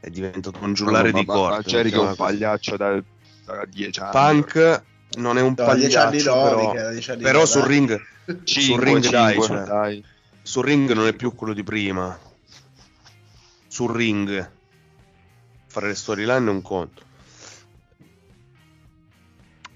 [0.00, 1.56] è diventato un giullare Ma- di corte.
[1.56, 3.02] ma Jericho è un pagliaccio da,
[3.44, 4.44] da 10 anni.
[4.44, 4.84] Punk
[5.18, 7.68] non è un No, pagliaccio, no, però, Michele, dieci anni però no, sul dai.
[7.68, 8.00] ring
[8.44, 10.04] sul Cinque, ring dai, cinque, cioè, dai.
[10.42, 12.18] sul ring non è più quello di prima.
[13.68, 14.50] Sul ring
[15.68, 17.02] fare le storyline è un conto.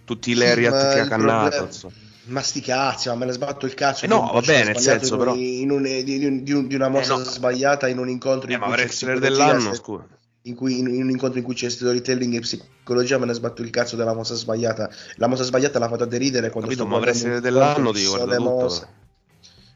[0.07, 1.57] Tutti i lariat che ha cannato.
[1.57, 2.05] problema-.
[2.29, 4.05] Ma sti cazzi, ma me ne sbatto il cazzo.
[4.05, 6.75] Eh di no, va coach bene, nel senso, in però- in un- di, di di
[6.75, 7.23] una mossa no.
[7.23, 10.07] sbagliata in un incontro Eh, in ma wrestler dell'anno, se- scusa.
[10.43, 13.63] in, cui, in, in un incontro in cui c'è storytelling e psicologia me ne sbatto
[13.63, 14.91] il cazzo della mossa sbagliata.
[15.17, 18.89] La mossa sbagliata l'ha fatta deridere quando Capito, ma un dell'anno sono le tutto.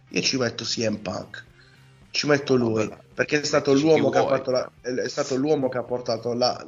[0.09, 1.45] Io ci metto CM Punk.
[2.11, 4.37] Ci metto lui Vabbè, perché è stato l'uomo che ha vuoi.
[4.37, 6.67] fatto la- è stato l'uomo che ha portato la-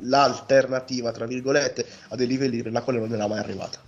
[0.00, 3.78] l'alternativa tra virgolette a dei livelli per la quale non era mai arrivata.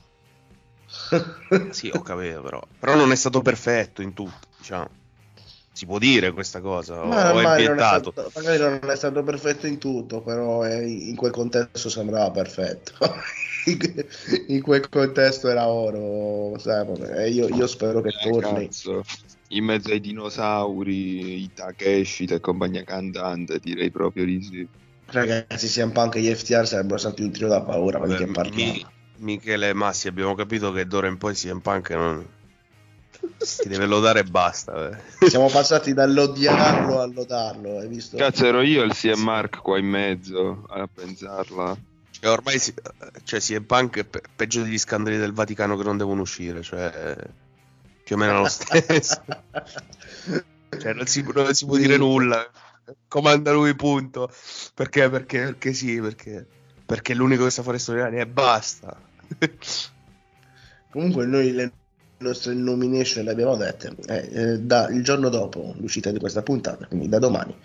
[1.71, 2.61] Sì, ho capito, però.
[2.79, 4.89] Però non è stato perfetto in tutto, diciamo.
[5.73, 8.11] Si può dire questa cosa, o Ma o è magari non, è vietato.
[8.11, 12.93] stato, magari non è stato perfetto in tutto, però eh, in quel contesto sembrava perfetto.
[14.49, 18.67] in, quel contesto era oro, Simon, e io, io spero che Eh, torni.
[18.67, 19.03] cazzo.
[19.51, 24.69] In mezzo ai dinosauri, i Takeshi e compagnia cantante, direi proprio di sì.
[25.11, 28.43] Ragazzi, CM Punk e gli FTR sarebbero stati un trio da paura, parliamo?
[28.53, 28.87] Mi-
[29.19, 32.27] Michele Massi, abbiamo capito che d'ora in poi CM Punk non...
[33.39, 34.91] ti deve lodare e basta.
[34.91, 35.29] eh.
[35.29, 38.17] Siamo passati dall'odiarlo al lodarlo, hai visto?
[38.17, 41.77] Cazzo, ero io il CM Mark qua in mezzo a pensarla.
[42.11, 42.75] Cioè, ormai si-
[43.25, 47.17] cioè, CM Punk è pe- peggio degli scandali del Vaticano che non devono uscire, cioè
[48.05, 49.23] più o meno lo stesso.
[50.79, 52.49] cioè, non si, non si può dire nulla.
[53.07, 54.31] Comanda lui, punto.
[54.79, 55.11] Perché?
[55.11, 55.41] Perché?
[55.41, 56.47] Perché sì, perché,
[56.87, 58.97] perché è l'unico che sa fare storie e basta.
[60.93, 61.73] Comunque noi le
[62.19, 66.87] nostre nomination le abbiamo dette eh, eh, da, il giorno dopo l'uscita di questa puntata,
[66.87, 67.57] quindi da domani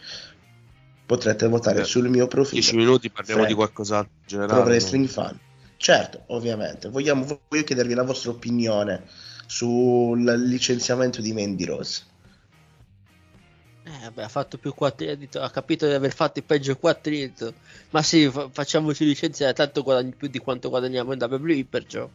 [1.05, 2.59] potrete votare Eh, sul mio profilo.
[2.59, 4.61] 10 minuti parliamo Frank, di qualcos'altro in generale.
[4.61, 5.39] Pro Wrestling Fan.
[5.77, 6.89] Certo, ovviamente.
[6.89, 9.03] Vogliamo, voglio chiedervi la vostra opinione
[9.45, 12.05] sul licenziamento di Mandy Rose.
[13.85, 17.33] Eh, vabbè, ha fatto più quattrini, ha capito di aver fatto il peggio quattrini.
[17.89, 22.09] Ma sì, fa- facciamoci licenziare, tanto guadagni più di quanto guadagniamo in WWE, perciò.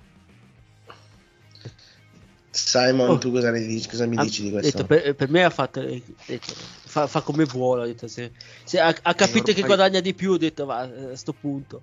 [2.51, 3.19] Simon, Oh.
[3.19, 4.71] tu cosa, ne dici, cosa mi Ha dici di questo?
[4.83, 6.55] detto, per, per me ha fatto ha detto,
[6.85, 8.33] fa, fa come vuole ha, detto, se,
[8.65, 11.35] se ha, ha capito Eh, che ormai- guadagna di più ha detto va a sto
[11.35, 11.83] punto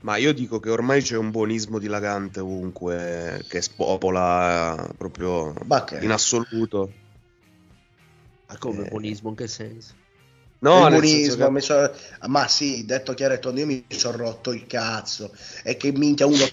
[0.00, 5.98] Ma io dico che ormai c'è un buonismo dilagante ovunque che spopola proprio Ma che-
[5.98, 6.92] in assoluto.
[8.48, 8.88] Ma come Eh.
[8.88, 9.94] buonismo in che senso
[10.58, 13.84] No, il nel buonismo, senso che- so- ma sì, detto chiaro e tondo, io mi
[13.88, 15.36] sono rotto il cazzo.
[15.62, 16.46] E che minchia uno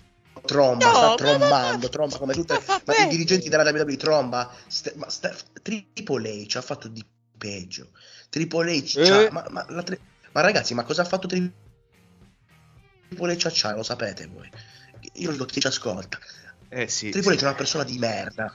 [0.45, 4.53] tromba, No, sta ma- trombando, tromba come tutte fa ma i dirigenti della WWE tromba.
[4.67, 7.03] Ste- ma Ste- Triple H ha fatto di
[7.37, 7.91] peggio.
[8.29, 9.03] Triple H, Eh.
[9.07, 9.99] c'ha- ma, ma la tri-
[10.33, 11.51] ma ragazzi, ma cosa ha fatto Tri-
[13.07, 14.49] Triple H a Chai, lo sapete voi?
[15.13, 16.17] Io lo dico chi ci ascolta.
[16.69, 17.43] Eh sì, Triple H sì.
[17.43, 18.53] è una persona di merda.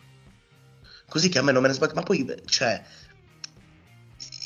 [1.08, 1.94] Così che a me non me ne sbaglio.
[1.94, 2.84] Ma poi, cioè,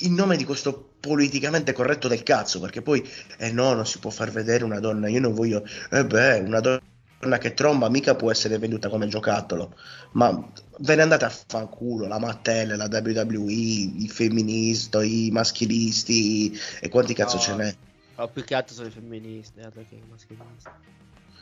[0.05, 3.07] in nome di questo politicamente corretto del cazzo, perché poi,
[3.39, 5.09] eh no, non si può far vedere una donna.
[5.09, 9.77] Io non voglio, eh beh, una donna che tromba mica può essere venduta come giocattolo.
[10.13, 16.89] Ma ve ne andate a fanculo, la Mattel, la WWE, i femministi, i maschilisti e
[16.89, 17.43] quanti cazzo No.
[17.43, 17.75] ce n'è.
[18.17, 20.71] ho più che altro sono i femministi altro che i maschilisti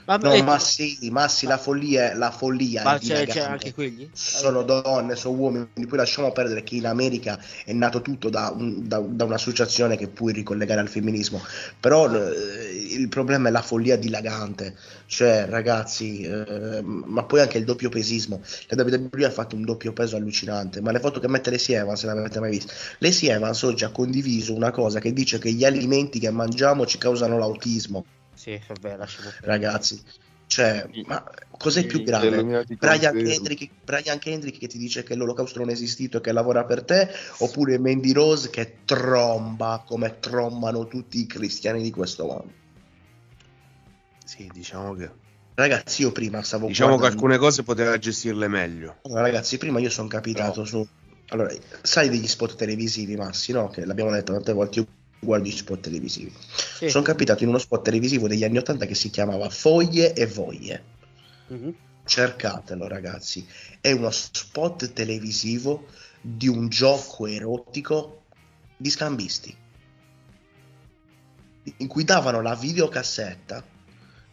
[0.05, 3.73] Vabbè, No, ma sì, ma sì, la follia, la follia ma è c'è, c'è anche
[3.73, 4.13] quelli?
[4.13, 8.87] Sono donne, sono uomini, poi lasciamo perdere che in America è nato tutto da, un-
[8.89, 11.41] da- da un'associazione che puoi ricollegare al femminismo,
[11.79, 17.65] però eh, il problema è la follia dilagante, cioè ragazzi, eh, ma poi anche il
[17.65, 21.51] doppio pesismo, la WWE ha fatto un doppio peso allucinante, ma le foto che mette
[21.51, 25.13] Lacey Evans, se le avete mai viste, Lacey Evans oggi ha condiviso una cosa che
[25.13, 28.05] dice che gli alimenti che mangiamo ci causano l'autismo,
[28.41, 30.03] sì vabbè lasciamo ragazzi.
[30.47, 31.23] Cioè, ma
[31.59, 32.43] cos'è più grave?
[32.77, 33.23] Brian.
[33.23, 36.83] Kendrick, Brian Kendrick che ti dice che l'olocausto non è esistito e che lavora per
[36.83, 42.53] te, oppure Mandy Rose che tromba come trombano tutti i cristiani di questo mondo.
[44.25, 45.11] Sì, diciamo che
[45.55, 48.97] Ragazzi, io prima stavo diciamo che guardando- alcune cose poteva gestirle meglio.
[49.03, 50.85] Allora, ragazzi, prima io sono capitato su.
[51.29, 53.69] Allora, sai degli spot televisivi, Massi, no?
[53.69, 54.87] Che l'abbiamo detto tante volte, io
[55.21, 56.33] guardo gli spot televisivi.
[56.77, 56.89] Sì.
[56.89, 60.85] Sono capitato in uno spot televisivo degli anni 80 che si chiamava Foglie e Voglie.
[61.49, 61.75] Mhm.
[62.05, 63.47] Cercatelo, ragazzi.
[63.81, 65.87] È uno spot televisivo
[66.21, 68.25] di un gioco erotico
[68.77, 69.57] di scambisti.
[71.77, 73.63] In cui davano la videocassetta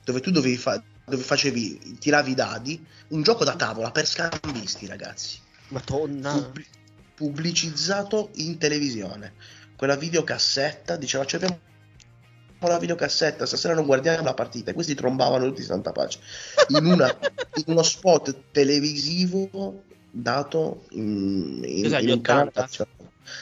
[0.03, 4.88] dove tu dovevi fa- dove facevi, tiravi i dadi, un gioco da tavola per scambisti,
[4.88, 5.39] ragazzi.
[5.69, 6.65] madonna Pubbi-
[7.15, 9.33] pubblicizzato in televisione.
[9.78, 11.59] Quella videocassetta diceva: Ci abbiamo
[12.61, 14.71] la videocassetta, stasera non guardiamo la partita.
[14.71, 16.19] E questi trombavano tutti santa pace.
[16.69, 17.15] In, una-
[17.55, 22.61] in uno spot televisivo dato in, in, Cos'è, in un canale 80?
[22.61, 22.95] nazionale.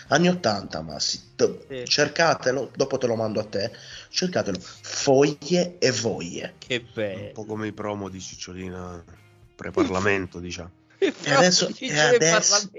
[0.08, 1.86] Anni 80, ma sì, do- Sì.
[1.86, 3.72] cercatelo, dopo te lo mando a te,
[4.10, 6.56] cercatelo, foglie e voglie.
[6.58, 7.32] Che Un bello.
[7.34, 9.02] po' come i promo di Cicciolina
[9.56, 10.72] pre-parlamento, diciamo.
[11.24, 12.70] E adesso, Dice e, adesso,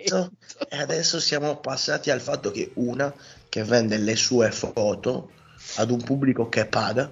[0.68, 3.14] e adesso siamo passati al fatto che una
[3.56, 5.30] che vende le sue foto
[5.76, 7.10] ad un pubblico che paga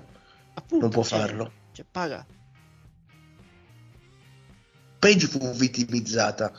[0.52, 1.52] Appunto, non può cioè, farlo.
[1.72, 2.26] Cioè, paga.
[4.98, 6.52] Page fu vittimizzata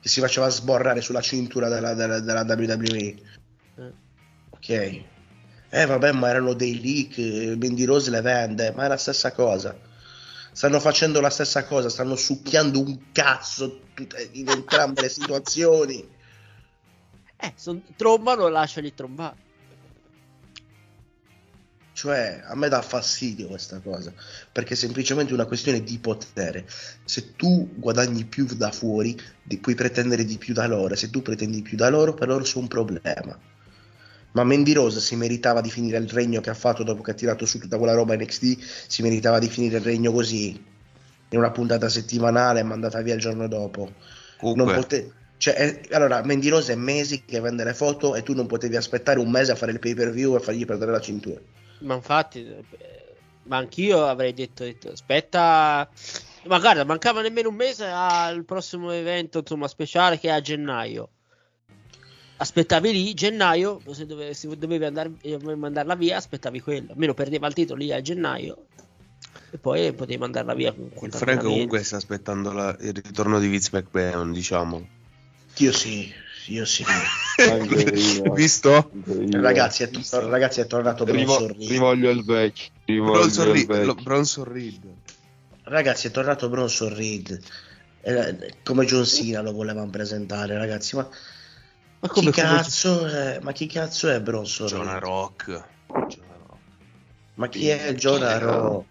[0.00, 2.94] che si faceva sborrare sulla cintura della, della, della WWE.
[2.94, 3.92] Eh.
[4.50, 4.68] Ok.
[4.68, 9.76] Eh vabbè, ma erano dei leak, Mandy Rose le vende, ma è la stessa cosa.
[10.52, 13.88] Stanno facendo la stessa cosa, stanno succhiando un cazzo
[14.34, 16.14] in entrambe le situazioni.
[17.38, 19.44] Eh, son, trombano, lasciali trombare.
[21.92, 24.12] Cioè, a me dà fastidio questa cosa,
[24.52, 26.68] perché è semplicemente una questione di potere.
[27.04, 30.94] Se tu guadagni più da fuori, di- puoi pretendere di più da loro.
[30.94, 33.38] Se tu pretendi più da loro, per loro c'è un problema.
[34.32, 37.14] Ma Mandy Rose si meritava di finire il regno che ha fatto dopo che ha
[37.14, 38.58] tirato su tutta quella roba NXT,
[38.88, 40.48] si meritava di finire il regno così,
[41.30, 43.94] in una puntata settimanale e mandata via il giorno dopo.
[44.36, 48.22] Comunque, Non pote- cioè, è- allora, Mandy Rose è mesi che vende le foto e
[48.22, 50.92] tu non potevi aspettare un mese a fare il pay per view e fargli perdere
[50.92, 51.40] la cintura.
[51.80, 52.64] Ma infatti, eh,
[53.44, 55.88] ma anch'io avrei detto, detto, aspetta,
[56.46, 61.10] ma guarda, mancava nemmeno un mese al prossimo evento, insomma, speciale che è a gennaio.
[62.38, 66.92] Aspettavi lì, gennaio, se dove- se dovevi andare, eh, mandarla via, aspettavi quello.
[66.92, 68.66] Almeno perdeva il titolo lì a gennaio
[69.50, 70.72] e poi potevi mandarla via.
[70.72, 74.86] con il Frank comunque sta aspettando la- il ritorno di Vince McMahon, diciamo.
[75.58, 76.12] Io sì,
[76.46, 76.84] io sì.
[77.38, 78.32] Io.
[78.34, 78.90] Visto?
[79.06, 79.40] Io.
[79.40, 81.70] ragazzi, è, to- ragazzi, è tornato Rivo- Bronson Reed.
[81.70, 82.70] rivoglio il vecchio.
[82.84, 83.84] Rivoglio Bronson il Reed, vecchio.
[83.86, 84.94] lo- Bronson Reed.
[85.64, 87.40] Ragazzi, è tornato Bronson Reed.
[88.02, 90.94] Eh, come John Cena lo volevamo presentare, ragazzi.
[90.96, 91.08] Ma,
[92.00, 95.02] Ma come, chi, come- cazzo è, ma chi cazzo è Bronson Jonah Reed?
[95.02, 95.46] Rock.
[95.86, 96.60] Jonah Rock.
[97.34, 98.86] Ma chi è Jonah Raw?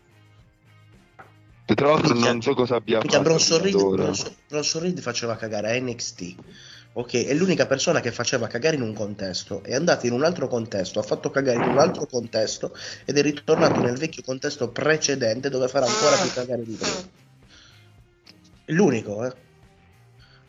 [1.66, 3.76] Tra l'altro non so cosa abbia Minchia, fatto Bronson Reed.
[3.76, 6.36] Bronson- Bronson Reed faceva cagare a NXT.
[6.94, 9.64] Ok, è l'unica persona che faceva cagare in un contesto.
[9.64, 13.22] È andato in un altro contesto, ha fatto cagare in un altro contesto ed è
[13.22, 17.24] ritornato nel vecchio contesto precedente dove farà ancora più cagare di prima.
[18.64, 19.34] È l'unico, eh.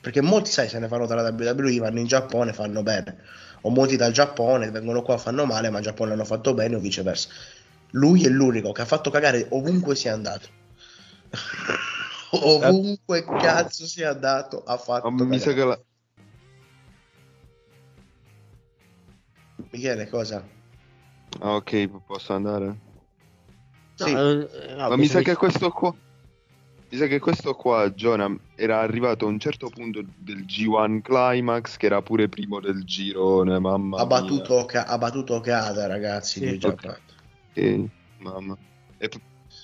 [0.01, 3.17] Perché molti, sai, se ne fanno dalla WWE, vanno in Giappone, fanno bene.
[3.63, 6.79] O molti dal Giappone vengono qua, fanno male, ma in Giappone hanno fatto bene o
[6.79, 7.29] viceversa.
[7.91, 10.65] Lui è l'unico che ha fatto cagare ovunque sia andato.
[12.33, 15.81] ovunque cazzo sia andato, ha fatto Ma mi sa che la...
[19.71, 20.47] Michele, cosa?
[21.41, 22.77] Ah, ok, posso andare?
[23.95, 24.13] Sì.
[24.13, 25.95] No, eh, eh, Ma mi sa che questo qua.
[26.89, 31.77] Mi sa che questo qua, Jonah, era arrivato a un certo punto del G1 Climax,
[31.77, 34.21] che era pure primo del girone, mamma Ha mia.
[34.21, 36.39] battuto, Ca- ha battuto Kada, ragazzi.
[36.39, 36.51] Sì.
[36.53, 36.81] di già Ok.
[36.81, 37.15] fatto.
[37.53, 38.57] Sì, mamma.
[38.99, 39.11] E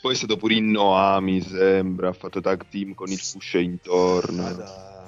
[0.02, 2.08] poi è stato pure in Noah, mi sembra.
[2.08, 5.04] Ha fatto tag team con il Fush intorno.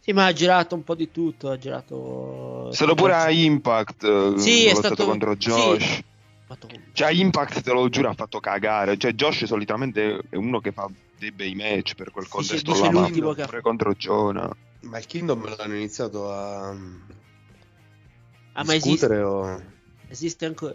[0.00, 2.70] Sì, ma ha girato un po' di tutto, ha girato...
[2.70, 4.02] È stato pure a Impact.
[4.02, 5.38] eh, Sì, è lottato stato- contro sì.
[5.38, 6.00] Josh.
[6.48, 6.74] Madonna.
[6.92, 8.98] Cioè, Impact, te lo giuro, ha fatto cagare.
[8.98, 12.90] Cioè, Josh solitamente è uno che fa dei bei match per quel contesto dice là,
[12.90, 14.50] ma l'ultimo che ha pure contro Jonah.
[14.80, 16.74] Ma il Kingdom l'hanno iniziato a
[18.54, 19.62] Ah, ma esiste, o...
[20.08, 20.74] esiste ancora...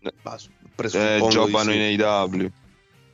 [0.00, 2.48] Eh, di giocano in AW.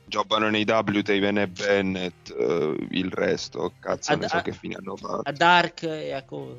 [0.07, 2.29] Giocano in AW, Taven e Bennett.
[2.37, 5.21] eh, il resto, cazzo, A- ne so a- che fine hanno fatto.
[5.23, 6.53] A Dark e a cosa...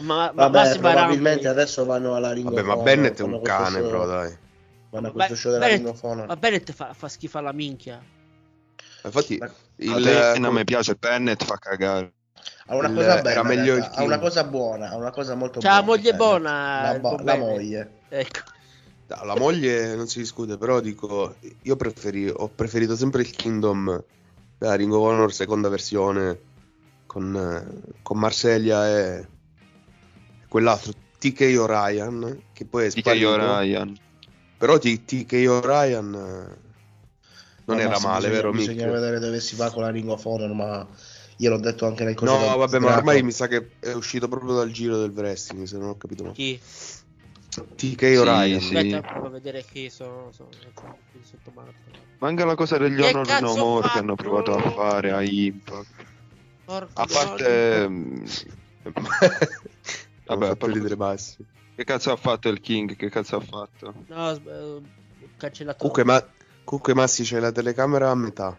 [0.00, 3.70] ma, ma Vabbè, probabilmente Arampi- adesso vanno alla Ring Vabbè, ma Bennett è un cane,
[3.80, 4.36] show- però dai.
[4.90, 6.26] Vanno a questo Beh, show della Bennett-.
[6.26, 8.00] Ma Bennett fa, fa schifo alla minchia.
[9.04, 12.12] Infatti, A il, te non mi piace, Bennett fa cagare.
[12.68, 15.10] Ha una il- cosa bella, era in meglio il ha una cosa buona, ha una
[15.10, 15.86] cosa molto C'ha la buona.
[16.00, 16.18] moglie Bennett.
[16.28, 16.82] buona.
[16.82, 17.48] La, il bo- buon la Bennett.
[17.50, 17.90] moglie.
[18.08, 18.40] Ecco.
[19.08, 24.02] La moglie non si discute, però dico, io preferi- ho preferito sempre il Kingdom
[24.58, 26.38] da Ring of Honor seconda versione
[27.06, 29.28] con, con Marsiglia e
[30.48, 33.36] quell'altro TK Orion che poi è TK sparito.
[33.36, 33.96] Ryan.
[34.58, 36.64] Però T- TK Orion eh,
[37.66, 38.94] non No, era male, bisogna, vero Bisogna Mick?
[38.94, 40.86] vedere dove si va con la Ring of Honor, ma
[41.36, 44.26] io l'ho detto anche nel coso No, vabbè, ma ormai mi sa che è uscito
[44.26, 46.34] proprio dal giro del wrestling, se non ho capito male.
[46.34, 46.60] Chi?
[47.64, 48.60] TK Orion.
[48.60, 48.76] sì.
[48.76, 50.48] Aspetta, provo a vedere chi sono, sono
[51.22, 51.52] sotto.
[52.18, 56.04] Manca la cosa degli Che Honor No More che hanno provato a fare a Impact.
[56.64, 57.88] Porco A di parte...
[60.26, 61.44] Vabbè, a però- ridere bassi.
[61.74, 62.96] Che cazzo ha fatto il King?
[62.96, 63.94] Che cazzo ha fatto?
[64.06, 64.82] No, eh, ho
[65.36, 65.76] cancellato.
[65.78, 66.26] Comunque, ma,
[66.64, 68.58] comunque Massi c'è la telecamera a metà.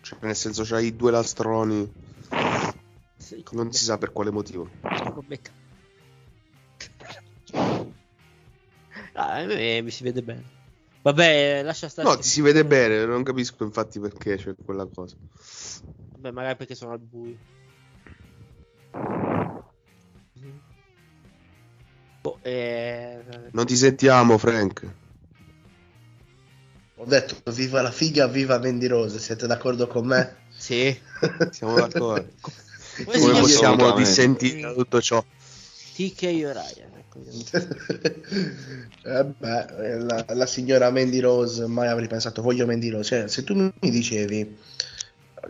[0.00, 1.92] Cioè, nel senso c'hai due lastroni.
[3.16, 4.68] Sì, Non si sa per quale motivo.
[4.80, 5.50] come metà.
[9.16, 10.44] Ah, a me mi si vede bene.
[11.00, 12.06] Vabbè, lascia stare.
[12.06, 15.16] No, ti si vede bene, non capisco infatti perché c'è quella cosa.
[16.14, 17.36] Vabbè, magari perché sono al buio.
[22.20, 23.22] Boh, eh...
[23.52, 24.94] Non ti sentiamo, Frank.
[26.96, 30.44] Ho detto viva la figa, viva Mandy Rose, siete d'accordo con me?
[30.56, 30.98] Sì.
[31.52, 32.32] Siamo d'accordo.
[32.40, 35.24] Come Come si possiamo dissentire da tutto ciò?
[35.96, 36.90] TK Ryan.
[36.98, 37.20] ecco.
[39.06, 43.04] Eh beh, eh, la, la signora Mandy Rose, mai avrei pensato, voglio Mandy Rose.
[43.04, 44.56] Cioè, se tu mi dicevi,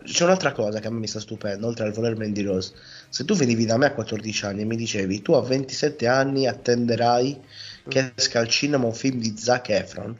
[0.03, 2.73] c'è un'altra cosa che a me mi sta stupendo, oltre al voler Mandy Rose.
[3.09, 6.47] Se tu venivi da me a 14 anni e mi dicevi, tu a 27 anni
[6.47, 7.41] attenderai
[7.87, 10.15] che esca al cinema un film di Zac Efron,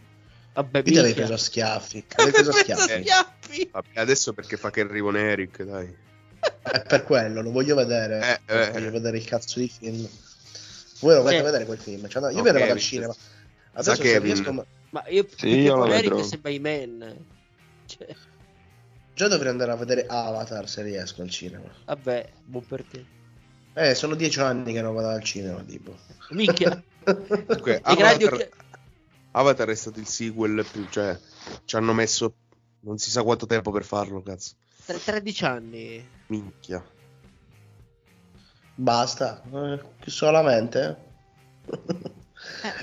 [0.53, 2.03] Vabbè, io ti avrei preso a schiaffi.
[2.17, 3.01] Avrei preso a schiaffi.
[3.01, 3.69] schiaffi.
[3.71, 6.05] Vabbè, adesso perché fa che arriva un Eric, dai.
[6.61, 8.41] È per quello, lo voglio vedere.
[8.45, 8.71] Eh, eh.
[8.71, 10.07] Voglio vedere il cazzo di film.
[10.99, 11.43] Voi lo volete Eh.
[11.43, 12.07] vedere quel film?
[12.07, 13.15] Cioè, no, io ne vado al cinema.
[13.73, 16.23] Adesso Sa se riesco, Ma io, Sì, io Eric vedrò.
[16.23, 17.25] sembra i man.
[17.85, 18.07] Cioè,
[19.13, 21.69] già dovrei andare a vedere Avatar se riesco al cinema.
[21.85, 23.05] vabbè, buon per te.
[23.73, 25.95] Eh, sono dieci anni che non vado al cinema, tipo.
[26.29, 26.81] Minchia.
[27.05, 28.49] Grandi Avatar, occhi-
[29.31, 31.17] Avatar è stato il sequel più, cioè,
[31.65, 32.33] ci hanno messo
[32.81, 34.53] non si sa quanto tempo per farlo, cazzo.
[34.87, 36.09] Tre- 13 anni.
[36.27, 36.81] Minchia.
[38.75, 41.05] Basta, eh, solamente.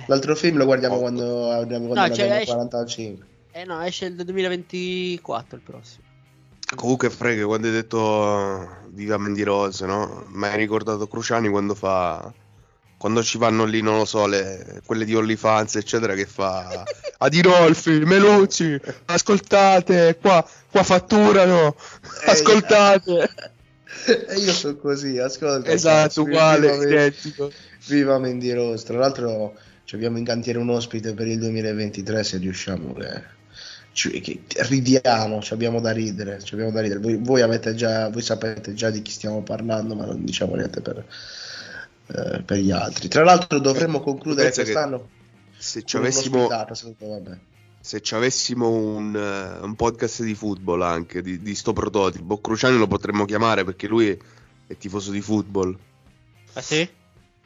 [0.06, 3.26] L'altro film lo guardiamo quando, quando No, abbiamo cioè, esce- 45.
[3.52, 6.06] Eh no, esce il 2024 il prossimo.
[6.74, 10.24] Comunque, frega, quando hai detto uh, Viva Mandy Rose, no?
[10.28, 12.32] Mi hai ricordato Cruciani quando fa.
[13.04, 16.84] Quando ci vanno lì, non lo so, le, quelle di OnlyFans, eccetera, che fa.
[17.18, 21.76] Adirolfi, Melucci, ascoltate, qua, qua fatturano,
[22.24, 23.28] ascoltate.
[24.06, 25.70] E io sono così, ascolta.
[25.70, 27.52] Esatto, viva uguale, Men- identico.
[27.88, 28.86] Viva Mandy Rose.
[28.86, 33.22] Tra l'altro ci abbiamo in cantiere un ospite per il 2023 se riusciamo che,
[33.92, 37.00] ci- che ridiamo, ci abbiamo da ridere, ci abbiamo da ridere.
[37.00, 40.80] Voi, voi avete già, voi sapete già di chi stiamo parlando, ma non diciamo niente
[40.80, 41.04] per,
[42.06, 43.08] eh, per gli altri.
[43.08, 45.08] Tra l'altro dovremmo concludere pensa che quest'anno
[45.56, 46.48] Se ci avessimo,
[47.80, 52.76] se ci avessimo un, eh, un podcast di football anche, di, di sto prototipo, Cruciani
[52.78, 54.16] lo potremmo chiamare perché lui è,
[54.66, 55.78] è tifoso di football.
[56.54, 56.88] Ah sì?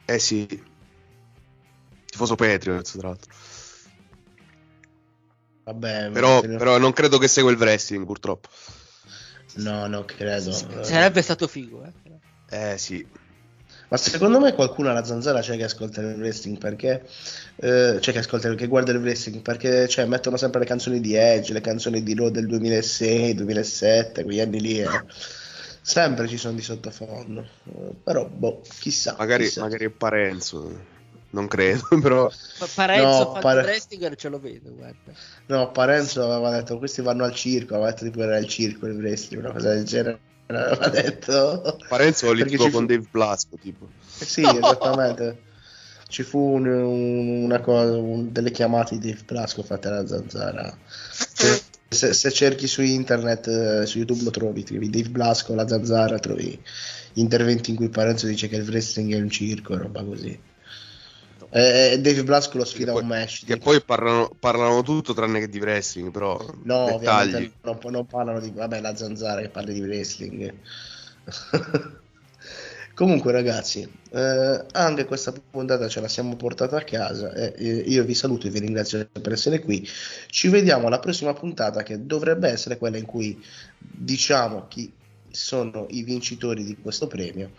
[0.05, 0.47] Eh sì.
[2.05, 3.31] Tifoso Patriots, tra l'altro.
[5.63, 8.49] Vabbè, Però, però non credo che segua il wrestling, purtroppo.
[9.57, 10.49] no, non credo.
[10.49, 12.71] Eh, Sarebbe stato figo, eh.
[12.71, 13.05] Eh sì.
[13.89, 17.03] Ma secondo me qualcuno alla zanzara c'è che ascolta il wrestling perché
[17.55, 21.15] eh, c'è che ascolta che guarda il wrestling perché cioè, mettono sempre le canzoni di
[21.15, 24.87] Edge, le canzoni di Raw del 2006, 2007, quegli anni lì eh.
[25.81, 27.41] sempre ci sono di sottofondo.
[27.41, 29.15] Eh, però boh, chissà.
[29.17, 29.61] Magari, chissà.
[29.61, 30.97] magari è Parenzo.
[31.31, 32.31] Non credo, però.
[32.59, 35.13] Ma Parenzo No, fa pare- il wrestling ce lo vedo, guarda.
[35.47, 38.97] No, Parenzo aveva detto questi vanno al circo, aveva detto tipo era il circo il
[38.97, 40.19] wrestling, una cosa del genere.
[40.57, 43.87] Aveva detto Parenzo tipo ci con fu- Dave Blasco, tipo.
[44.19, 45.43] Eh Sì, esattamente.
[46.07, 50.75] Ci fu un- un- una cosa, un- delle chiamate di Dave Blasco fatte alla zanzara.
[51.11, 55.67] Se, se- se cerchi su internet, eh, su YouTube lo trovi, trovi Dave Blasco, la
[55.67, 56.59] zanzara, trovi
[57.13, 60.39] interventi in cui Parenzo dice che il wrestling è un circo roba così.
[61.49, 63.45] E e Dave Blasco lo sfida a un match.
[63.45, 66.37] Che poi parlano, parlano tutto tranne che di wrestling, però.
[66.63, 67.27] No, dettagli.
[67.27, 68.51] ovviamente non, non parlano di...
[68.51, 70.53] Vabbè, la zanzara che parla di wrestling.
[72.99, 77.53] Comunque ragazzi, eh, anche questa puntata ce la siamo portata a casa eh,
[77.87, 79.87] io vi saluto e vi ringrazio per essere qui.
[80.27, 83.41] Ci vediamo alla prossima puntata che dovrebbe essere quella in cui
[83.77, 84.91] diciamo chi
[85.31, 87.51] sono i vincitori di questo premio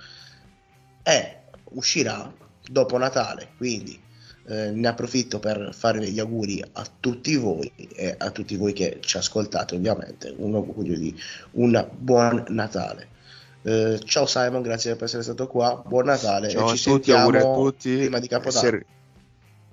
[1.02, 1.38] e
[1.70, 2.30] uscirà
[2.70, 3.98] dopo Natale, quindi
[4.46, 8.98] eh, ne approfitto per fare gli auguri a tutti voi e a tutti voi che
[9.00, 11.14] ci ascoltate ovviamente, un augurio di
[11.52, 13.08] un buon Natale.
[13.62, 17.20] Eh, ciao Simon, grazie per essere stato qua, buon Natale Ciao e ci tutti, sentiamo
[17.20, 17.96] auguri a tutti.
[17.96, 18.68] prima di E Capodanno.
[18.70, 18.86] se,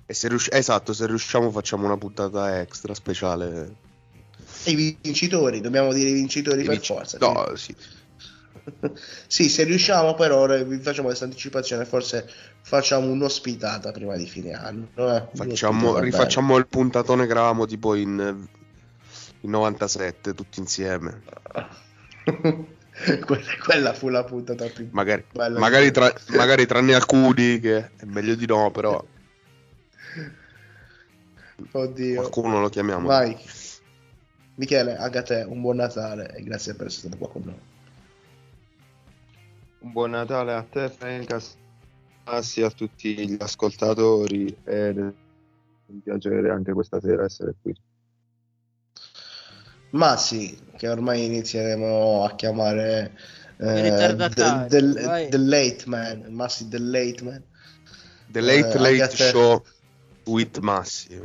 [0.04, 3.86] e se riusci- esatto, se riusciamo facciamo una puntata extra speciale.
[4.64, 7.16] E i vincitori, dobbiamo dire i vincitori I per forza.
[7.18, 7.74] No, sì.
[7.78, 7.96] Sì,
[9.26, 12.28] se riusciamo per ora vi facciamo questa anticipazione, forse
[12.62, 14.88] facciamo un'ospitata prima di fine anno.
[14.96, 15.28] eh.
[15.34, 18.46] Facciamo, rifacciamo il puntatone che eravamo tipo in,
[19.40, 21.22] in 97, tutti insieme.
[23.64, 25.58] quella fu la puntata più Magari, bella.
[25.58, 29.02] magari, tra, magari tranne alcuni, che è meglio di no, però
[31.72, 32.20] Oddio.
[32.20, 33.06] qualcuno lo chiamiamo.
[33.06, 33.36] Vai.
[34.56, 37.67] Michele, anche a te un buon Natale e grazie per essere stato qua con noi.
[39.88, 41.34] Un buon Natale a te, Frank,
[42.24, 44.54] a tutti gli ascoltatori.
[44.64, 47.74] E un piacere anche questa sera essere qui.
[49.92, 53.18] Ma sì, che ormai inizieremo a chiamare
[53.56, 54.14] eh,
[54.68, 57.42] del, del late man, Massi del late man.
[58.30, 59.16] The Late Eh, Late.
[59.16, 59.64] Show
[60.26, 61.18] with Massi.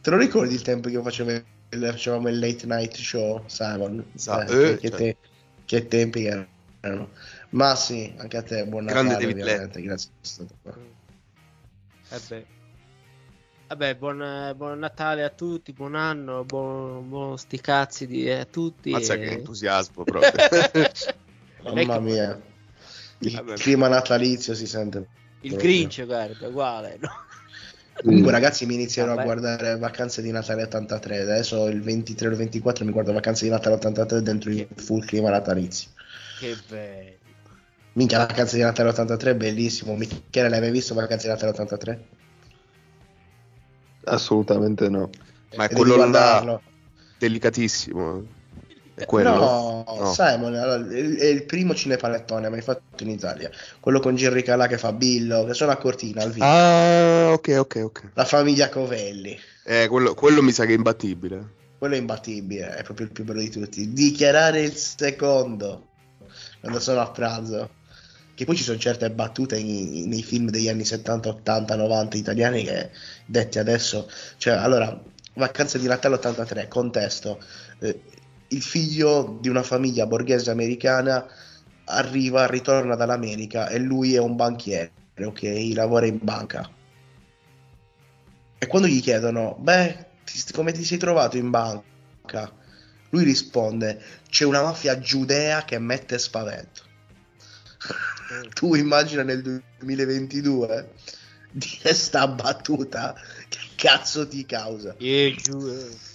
[0.00, 1.44] Te lo ricordi il tempo che facevo il-
[1.90, 4.04] facevamo il late night show, Simon?
[4.14, 4.98] Sa- Eh, eh, che, cioè.
[4.98, 5.16] te-
[5.64, 6.48] che tempi che
[6.80, 7.10] erano.
[7.50, 10.76] Ma sì, anche a te, buon Grande Natale, grazie per essere stato qua.
[12.10, 12.46] Eh beh.
[13.66, 18.90] Vabbè, buon, buon Natale a tutti, buon anno, buon, buon sti cazzi di, a tutti.
[18.90, 20.30] Mazza e- che entusiasmo proprio.
[21.64, 22.00] Mamma Ecco.
[22.00, 22.42] mia,
[23.20, 23.54] il Vabbè.
[23.54, 25.08] clima natalizio si sente.
[25.40, 25.68] Il proprio.
[25.68, 26.98] Grinch, guarda, uguale.
[27.00, 27.08] No?
[28.02, 29.20] Comunque, ragazzi, mi inizierò Vabbè.
[29.20, 31.20] a guardare Vacanze di Natale 83.
[31.20, 35.04] Adesso il 23 o il 24 mi guardo Vacanze di Natale 83 dentro il full
[35.04, 35.90] clima natalizio.
[36.40, 37.12] Che bello.
[37.92, 39.94] Minchia, Vacanze di Natale 83 è bellissimo.
[39.94, 42.06] Michele, l'hai mai visto Vacanze di Natale 83?
[44.04, 45.10] Assolutamente no.
[45.56, 46.60] Ma è quello là
[47.18, 48.26] delicatissimo.
[49.06, 49.30] Quello?
[49.30, 50.12] No, No.
[50.12, 53.50] Simon, allora, è il primo cinepanettone mai fatto in Italia.
[53.80, 56.46] Quello con Gerry Calà che fa Billo, che sono a Cortina al video.
[56.48, 58.10] Ah, ok, ok, ok.
[58.14, 59.36] La famiglia Covelli.
[59.64, 61.62] Eh, quello, quello mi sa che è imbattibile.
[61.78, 63.92] Quello è imbattibile, è proprio il più bello di tutti.
[63.92, 65.88] Dichiarare il secondo
[66.60, 67.70] quando sono a pranzo.
[68.34, 72.64] Che poi ci sono certe battute in- nei film degli anni 70, 80, 90 italiani
[72.64, 72.90] che
[73.26, 74.08] detti adesso.
[74.38, 75.00] Cioè, allora,
[75.34, 77.38] Vacanze di Natale 83, contesto.
[77.80, 78.00] eh,
[78.54, 81.26] il figlio di una famiglia borghese americana
[81.86, 85.70] arriva, ritorna dall'America e lui è un banchiere, ok?
[85.74, 86.70] Lavora in banca.
[88.58, 92.52] E quando gli chiedono, beh, ti- come ti sei trovato in banca?
[93.10, 96.82] Lui risponde, c'è una mafia giudea che mette spavento.
[98.54, 100.92] tu immagina nel 2022
[101.50, 103.14] dire sta battuta,
[103.48, 104.94] che cazzo ti causa?
[105.70, 106.13] Eh.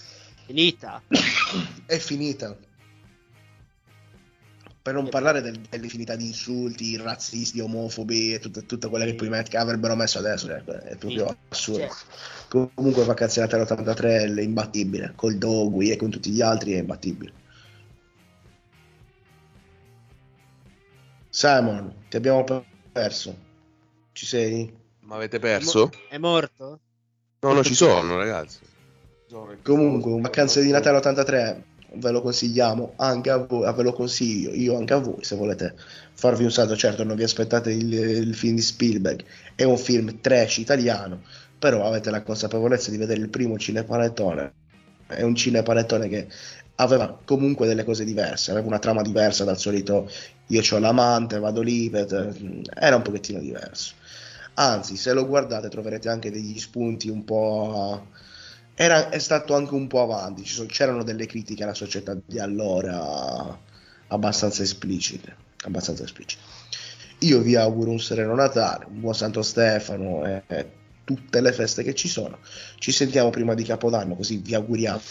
[0.50, 1.04] Finita.
[1.86, 2.58] È finita.
[4.82, 9.30] Per non parlare del- dell'infinità di insulti, razzisti, omofobi e tutte, tutte quelle che, poi
[9.30, 10.47] met- che avrebbero messo adesso.
[10.47, 11.36] cioè, è proprio Sì.
[11.50, 11.88] assurdo.
[12.50, 16.80] Cioè, Comunque Vacanze Natale 83 è imbattibile, col Dogui e con tutti gli altri è
[16.80, 17.32] imbattibile.
[21.30, 22.43] Simon, ti abbiamo
[22.91, 23.38] perso.
[24.14, 24.74] Ci sei?
[25.02, 25.91] Ma avete perso?
[26.10, 26.80] È morto?
[27.41, 28.78] No, no, ci sono, ragazzi.
[29.62, 31.64] Comunque, Vacanze di Natale 83
[31.94, 35.76] ve lo consigliamo anche a voi, ve lo consiglio io anche a voi se volete
[36.14, 36.76] farvi un salto.
[36.76, 39.24] Certo, non vi aspettate il, il film di Spielberg,
[39.54, 41.22] è un film trash italiano,
[41.60, 44.54] però avete la consapevolezza di vedere il primo cinepanettone.
[45.06, 46.28] È un cinepanettone che
[46.76, 50.10] aveva comunque delle cose diverse, aveva una trama diversa dal solito
[50.48, 53.94] io ho l'amante, vado lì, era un pochettino diverso.
[54.56, 58.08] Anzi, se lo guardate troverete anche degli spunti un po'...
[58.82, 63.60] Era, è stato anche un po' avanti, sono- c'erano delle critiche alla società di allora
[64.08, 66.42] abbastanza esplicite, abbastanza esplicite.
[67.20, 70.72] Io vi auguro un sereno Natale, un buon Santo Stefano e, e
[71.04, 72.38] tutte le feste che ci sono.
[72.78, 75.02] Ci sentiamo prima di Capodanno, così vi auguriamo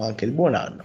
[0.00, 0.84] anche il buon anno.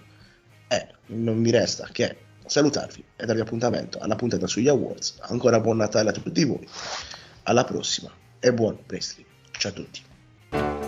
[0.69, 5.17] E non mi resta che salutarvi e darvi appuntamento alla puntata sugli awards.
[5.23, 6.65] Ancora buon Natale a tutti voi.
[7.43, 9.27] Alla prossima e buon wrestling.
[9.51, 10.86] Ciao a tutti.